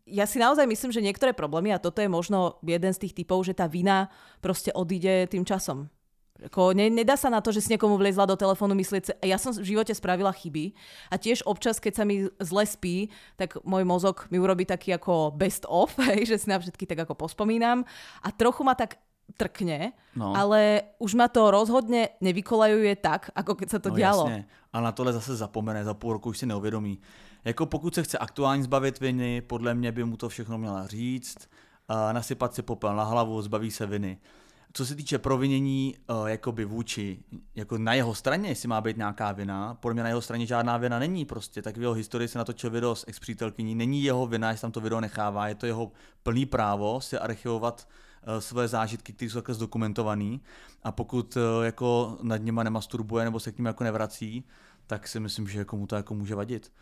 [0.06, 3.44] ja si naozaj myslím, že niektoré problémy, a toto je možno jeden z tých typov,
[3.44, 4.08] že tá vina
[4.40, 5.88] proste odíde tým časom.
[6.40, 9.52] Ako ne, nedá sa na to, že si niekomu vlezla do telefónu myslieť, ja som
[9.52, 10.72] v živote spravila chyby
[11.12, 15.36] a tiež občas, keď sa mi zle spí, tak môj mozog mi urobí taký ako
[15.36, 17.84] best of, hej, že si na všetky tak ako pospomínam
[18.24, 18.96] a trochu ma tak
[19.36, 20.34] trkne, no.
[20.34, 24.24] ale už ma to rozhodne nevykolajuje tak, ako keď sa to no, dialo.
[24.26, 24.44] Jasně.
[24.72, 27.00] A na tohle zase zapomene, za půl roku už si neuvědomí.
[27.44, 31.48] Jako pokud se chce aktuálně zbavit viny, podle mě by mu to všechno měla říct,
[32.12, 34.18] nasypat si popel na hlavu, zbaví se viny.
[34.72, 37.18] Co se týče provinění uh, jakoby vůči,
[37.54, 40.76] jako na jeho straně, jestli má být nějaká vina, podle mě na jeho straně žádná
[40.76, 41.62] vina není prostě.
[41.62, 43.20] Tak v jeho historii se natočil video s ex
[43.58, 47.88] není jeho vina, jestli tam to video nechává, je to jeho plný právo si archivovat
[48.26, 50.38] uh, své zážitky, které jsou takhle zdokumentované.
[50.82, 54.44] A pokud uh, jako nad nima nemasturbuje nebo se k ním jako nevrací,
[54.86, 56.72] tak si myslím, že komu to jako může vadit.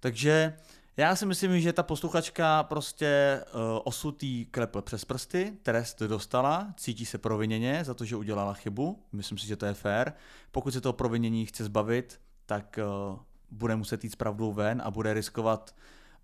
[0.00, 0.56] Takže
[0.96, 7.06] já si myslím, že ta posluchačka prostě uh, osutý klepl přes prsty, trest dostala, cítí
[7.06, 10.12] se proviněně za to, že udělala chybu, myslím si, že to je fér.
[10.50, 12.78] Pokud se toho provinění chce zbavit, tak
[13.10, 13.18] uh,
[13.50, 15.74] bude muset jít s pravdou ven a bude riskovat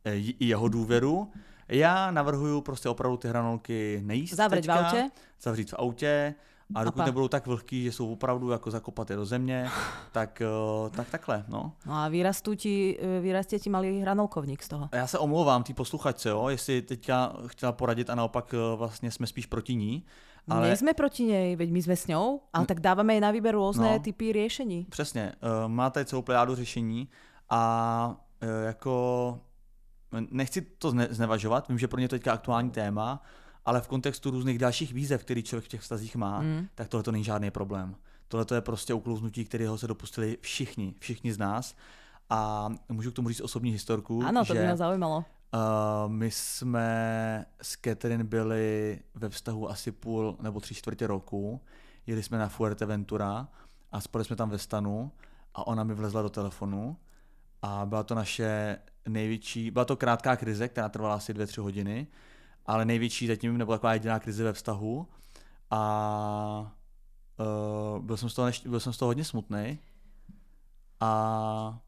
[0.07, 1.33] uh, i jeho důvěru.
[1.69, 5.11] Já navrhuju prostě opravdu ty hranolky nejíst Zavřít v autě?
[5.41, 6.35] Zavřít v autě,
[6.75, 7.07] a dokud Apa.
[7.07, 9.69] nebudou tak vlhký, že jsou opravdu jako zakopaté do země,
[10.13, 11.73] tak, eh, tak takhle, no.
[11.87, 14.89] No a vyrastú ti, eh, vyrastie ti malý hranolkovník z toho.
[14.93, 19.27] Já se omlouvám tý posluchačce, jo, jestli teďka chtěla poradit a naopak eh, vlastně jsme
[19.27, 20.05] spíš proti ní.
[20.49, 20.69] Ale...
[20.69, 23.57] Nie sme proti nej, veď my sme s ňou, ale tak dáváme jej na výber
[23.57, 24.85] rôzne no, typy riešení.
[24.93, 25.33] Přesně,
[25.67, 27.09] máte celou plejádu řešení
[27.49, 28.17] a
[28.65, 28.95] jako
[30.31, 33.23] nechci to znevažovat, vím, že pro ně to teďka aktuální téma,
[33.65, 36.69] ale v kontextu různých dalších výzev, který člověk v těch vztazích má, mm.
[36.75, 37.97] tak tohle to není žádný problém.
[38.29, 41.77] Tohle to je prostě uklouznutí, kterého se dopustili všichni, všichni z nás.
[42.31, 44.23] A můžu k tomu říct osobní historku.
[44.25, 45.17] Ano, to že, by mě zajímalo.
[45.17, 51.61] Uh, my jsme s Catherine byli ve vztahu asi půl nebo tři čtvrtě roku.
[52.07, 53.49] Jeli jsme na Fuerteventura
[53.93, 55.13] a spali jsme tam ve stanu
[55.55, 56.97] a ona mi vlezla do telefonu
[57.63, 62.07] a byla to naše největší, byla to krátká krize, která trvala asi dvě, tři hodiny
[62.67, 65.09] ale největší zatím, nebo taková jediná krize ve vztahu.
[65.71, 66.73] A
[67.97, 69.79] uh, byl, jsem z toho neš- byl jsem z toho hodně smutný.
[71.01, 71.79] A,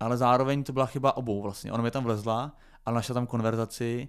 [0.00, 1.72] ale zároveň to byla chyba obou vlastně.
[1.72, 2.56] Ona mi tam vlezla,
[2.86, 4.08] ale našla tam konverzaci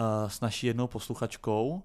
[0.00, 1.82] uh, s naší jednou posluchačkou,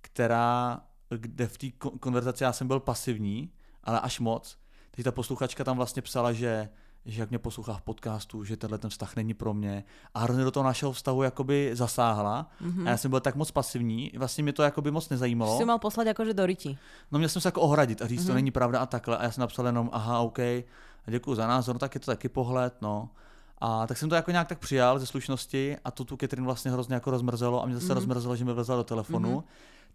[0.00, 1.70] která, kde v té
[2.00, 3.52] konverzaci já jsem byl pasivní,
[3.84, 4.58] ale až moc.
[4.90, 6.68] Takže ta posluchačka tam vlastně psala, že
[7.06, 9.84] že jak mě poslouchá v podcastu, že tenhle ten vztah není pro mě.
[10.14, 12.50] A hrozně do toho našeho vztahu jakoby zasáhla.
[12.62, 12.86] Mm-hmm.
[12.86, 15.58] A já jsem byl tak moc pasivní, vlastně mě to jakoby moc nezajímalo.
[15.58, 16.78] Jsi mal poslat jakože do ryti.
[17.12, 18.26] No měl jsem se jako ohradit a říct, mm-hmm.
[18.26, 18.34] to mhm.
[18.34, 19.18] není pravda a takhle.
[19.18, 20.38] A já jsem napsal jenom, aha, OK,
[21.06, 23.10] děkuji za názor, no tak je to taky pohled, no.
[23.58, 26.70] A tak jsem to jako nějak tak přijal ze slušnosti a to tu Katrin vlastně
[26.70, 27.94] hrozně jako rozmrzelo a mě zase mm-hmm.
[27.94, 29.38] rozmrzelo, že mi vezla do telefonu.
[29.38, 29.44] Mm-hmm.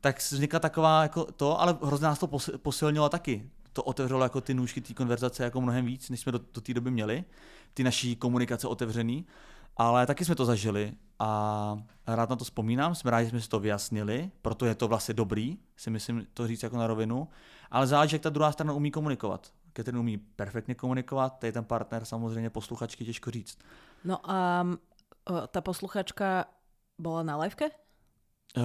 [0.02, 4.54] Tak vznikla taková jako to, ale hrozně nás to posilnilo taky to otevřelo jako ty
[4.54, 7.24] nůžky té konverzace jako mnohem víc, než jsme do, do té doby měli,
[7.74, 9.26] ty naší komunikace otevřený,
[9.78, 13.50] ale taky jsme to zažili a rád na to vzpomínám, jsme rádi, že jsme si
[13.50, 17.28] to vyjasnili, proto je to vlastně dobrý, si myslím to říct jako na rovinu,
[17.72, 19.52] ale záleží, jak ta druhá strana umí komunikovat.
[19.74, 23.58] Katrin umí perfektně komunikovat, je ten partner samozřejmě posluchačky těžko říct.
[24.04, 24.68] No a
[25.48, 26.46] ta posluchačka
[27.00, 27.70] byla na liveke?
[28.58, 28.64] Uh,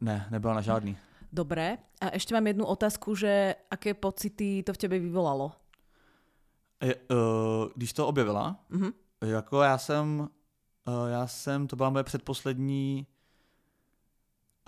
[0.00, 0.96] ne, nebyla na žádný.
[1.32, 1.78] Dobre.
[2.00, 5.52] A ešte mám jednu otázku, že aké pocity to v tebe vyvolalo?
[6.82, 8.92] Je, uh, když to objevila, mm-hmm.
[9.20, 13.06] jako já jsem, uh, já jsem, to byla moje předposlední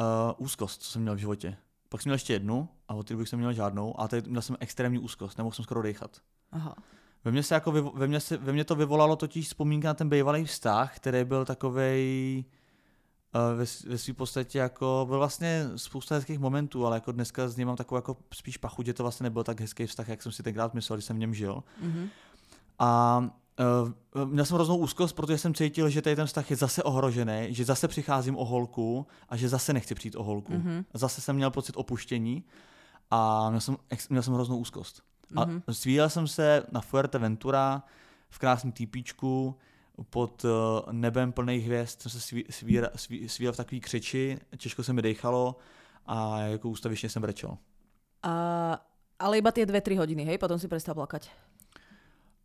[0.01, 1.57] uh, úzkost, co jsem měl v životě.
[1.89, 4.43] Pak jsem měl ještě jednu a od té doby jsem měl žádnou, a teď měl
[4.43, 6.21] jsem extrémní úzkost, nemohl jsem skoro dechat.
[6.53, 6.75] Aha.
[7.25, 10.09] Ve mně, se jako, ve, mně se, ve mně to vyvolalo totiž vzpomínka na ten
[10.09, 12.45] bývalý vztah, který byl takovej
[13.33, 17.65] ve, ve své podstatě jako byl vlastně spousta hezkých momentů, ale jako dneska z něj
[17.65, 20.43] mám takovou jako spíš pachuť, že to vlastně nebyl tak hezký vztah, jak jsem si
[20.43, 21.63] tenkrát myslel, když jsem v něm žil.
[21.83, 22.09] Mm-hmm.
[22.79, 23.19] A
[24.15, 27.47] uh, měl jsem hroznou úzkost, protože jsem cítil, že tady ten vztah je zase ohrožený,
[27.51, 30.53] že zase přicházím o holku a že zase nechci přijít o holku.
[30.53, 30.85] Mm-hmm.
[30.95, 32.45] Zase jsem měl pocit opuštění
[33.11, 33.77] a měl jsem,
[34.11, 35.03] měl jsem hroznou úzkost.
[35.33, 35.43] Mm-hmm.
[35.43, 35.63] A mhm.
[35.71, 37.83] svíjel jsem se na Fuerteventura
[38.31, 39.57] v krásném týpíčku,
[40.11, 40.49] pod eh,
[40.93, 42.21] nebem plných hvězd jsem se
[42.51, 45.57] svíral sví, sví, v takový křeči, těžko se mi dechalo
[46.07, 47.59] a jako ústavičně jsem brečel.
[48.23, 48.85] A
[49.19, 50.39] Ale iba tie 2-3 hodiny, hej?
[50.39, 51.27] Potom si prestal plakať.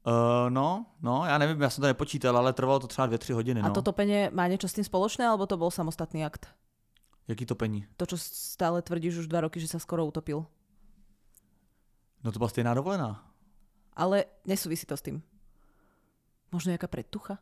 [0.01, 3.61] Uh, no, no, já nevím, já jsem to nepočítal, ale trvalo to třeba 2-3 hodiny.
[3.61, 3.73] A No.
[3.73, 6.49] to topenie má niečo s tým spoločné, alebo to bol samostatný akt?
[7.29, 7.85] Jaký topení?
[7.97, 10.43] To, čo stále tvrdíš už dva roky, že sa skoro utopil.
[12.23, 13.21] No to byla stejná dovolená.
[13.93, 15.21] Ale nesúvisí to s tým.
[16.53, 17.41] Možno nejaká predtucha?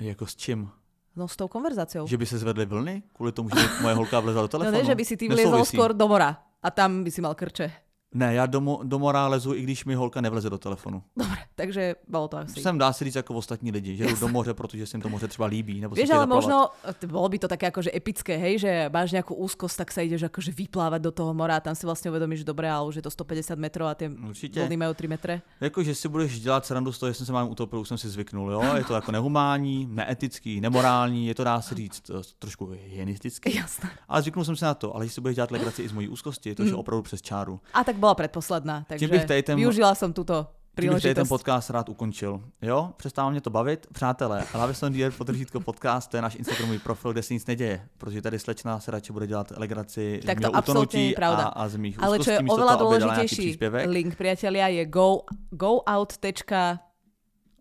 [0.00, 0.72] Jako s čím?
[1.12, 2.06] No s tou konverzáciou.
[2.08, 3.02] Že by se zvedly vlny?
[3.12, 4.78] Kvůli tomu, že moje holka vlezla do no telefonu?
[4.78, 5.76] ne, že by si ty Nesouvisí.
[5.76, 7.72] skôr do mora a tam by si mal krče.
[8.14, 11.02] Ne, já do, do mora lezu, i když mi holka nevleze do telefonu.
[11.16, 12.60] Dobre, takže bolo to asi.
[12.60, 15.08] Jsem dá se říct jako ostatní lidi, že jdu do moře, protože se jim to
[15.08, 15.80] moře třeba líbí.
[15.80, 16.44] Nebo se chtějí ale zaplavat.
[16.44, 16.68] možno,
[17.06, 20.56] bolo by to také akože epické, hej, že máš nejakú úzkosť, tak sa ideš akože
[20.56, 23.10] vyplávať do toho mora a tam si vlastne uvedomíš, že dobré, ale už je to
[23.12, 24.60] 150 metrov a tie Určitě.
[24.64, 25.34] vlny majú 3 metre.
[25.60, 27.98] Jako, že si budeš dělat srandu z toho, že jsem se mám utopil, už jsem
[27.98, 28.62] si zvyknul, jo?
[28.76, 33.56] Je to jako nehumánní, neetický, nemorální, je to dá se říct eh, trošku hygienisticky.
[33.56, 33.90] Jasné.
[34.08, 36.08] Ale zvyknul jsem se na to, ale že si budeš dělat legraci i z mojí
[36.08, 36.74] úzkosti, to je Mm.
[36.78, 37.60] opravdu přes čáru.
[37.74, 40.46] A tak bola predposledná, takže bych ten- využila som túto
[40.80, 42.40] Tím bych ten podcast rád ukončil.
[42.62, 43.86] Jo, přestává mě to bavit.
[43.92, 48.22] Přátelé, Lavison Deer podržítko podcast, to je náš Instagramový profil, kde se nic neděje, protože
[48.22, 51.42] tady slečna se radši bude dělat legraci Tak to absolutně pravda.
[51.44, 53.88] A, a z mých Ale čo je oveľa příspěvek.
[53.90, 56.14] link, priatelia, je go, goout.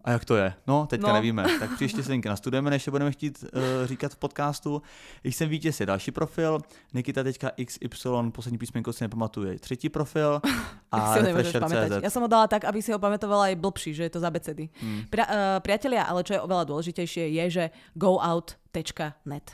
[0.03, 0.53] A jak to je?
[0.67, 1.13] No, teďka No.
[1.13, 1.45] nevíme.
[1.59, 4.81] Tak příště linky nastudujeme, než je budeme chtít uh, říkat v podcastu.
[5.21, 6.59] Když jsem vítěz je další profil,
[6.93, 7.89] Nikita.xy,
[8.31, 10.41] poslední písmenko si nepamatuje, třetí profil
[10.91, 12.03] a refresher.cz.
[12.03, 14.31] Ja som ho dala tak, aby si ho pamätovala aj blbší, že je to za
[14.31, 14.69] becedy.
[14.79, 15.03] Hmm.
[15.11, 17.63] Pri, uh, priatelia, ale čo je oveľa dôležitejšie, je, že
[17.99, 19.47] goout.net.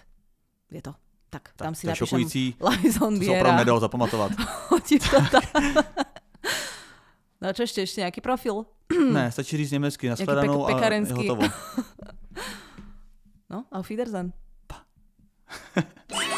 [0.69, 0.93] Je to.
[1.33, 4.31] Tak, Tak, tam si to je napíšem šokující, To se opravdu nedalo zapamatovat.
[4.69, 5.43] Hodím to tam.
[7.43, 8.65] No čo ještě ešte nejaký profil?
[9.11, 11.41] ne, stačí říct německy, nashledanou pek- a je hotovo.
[13.49, 14.33] no, auf Wiedersehen.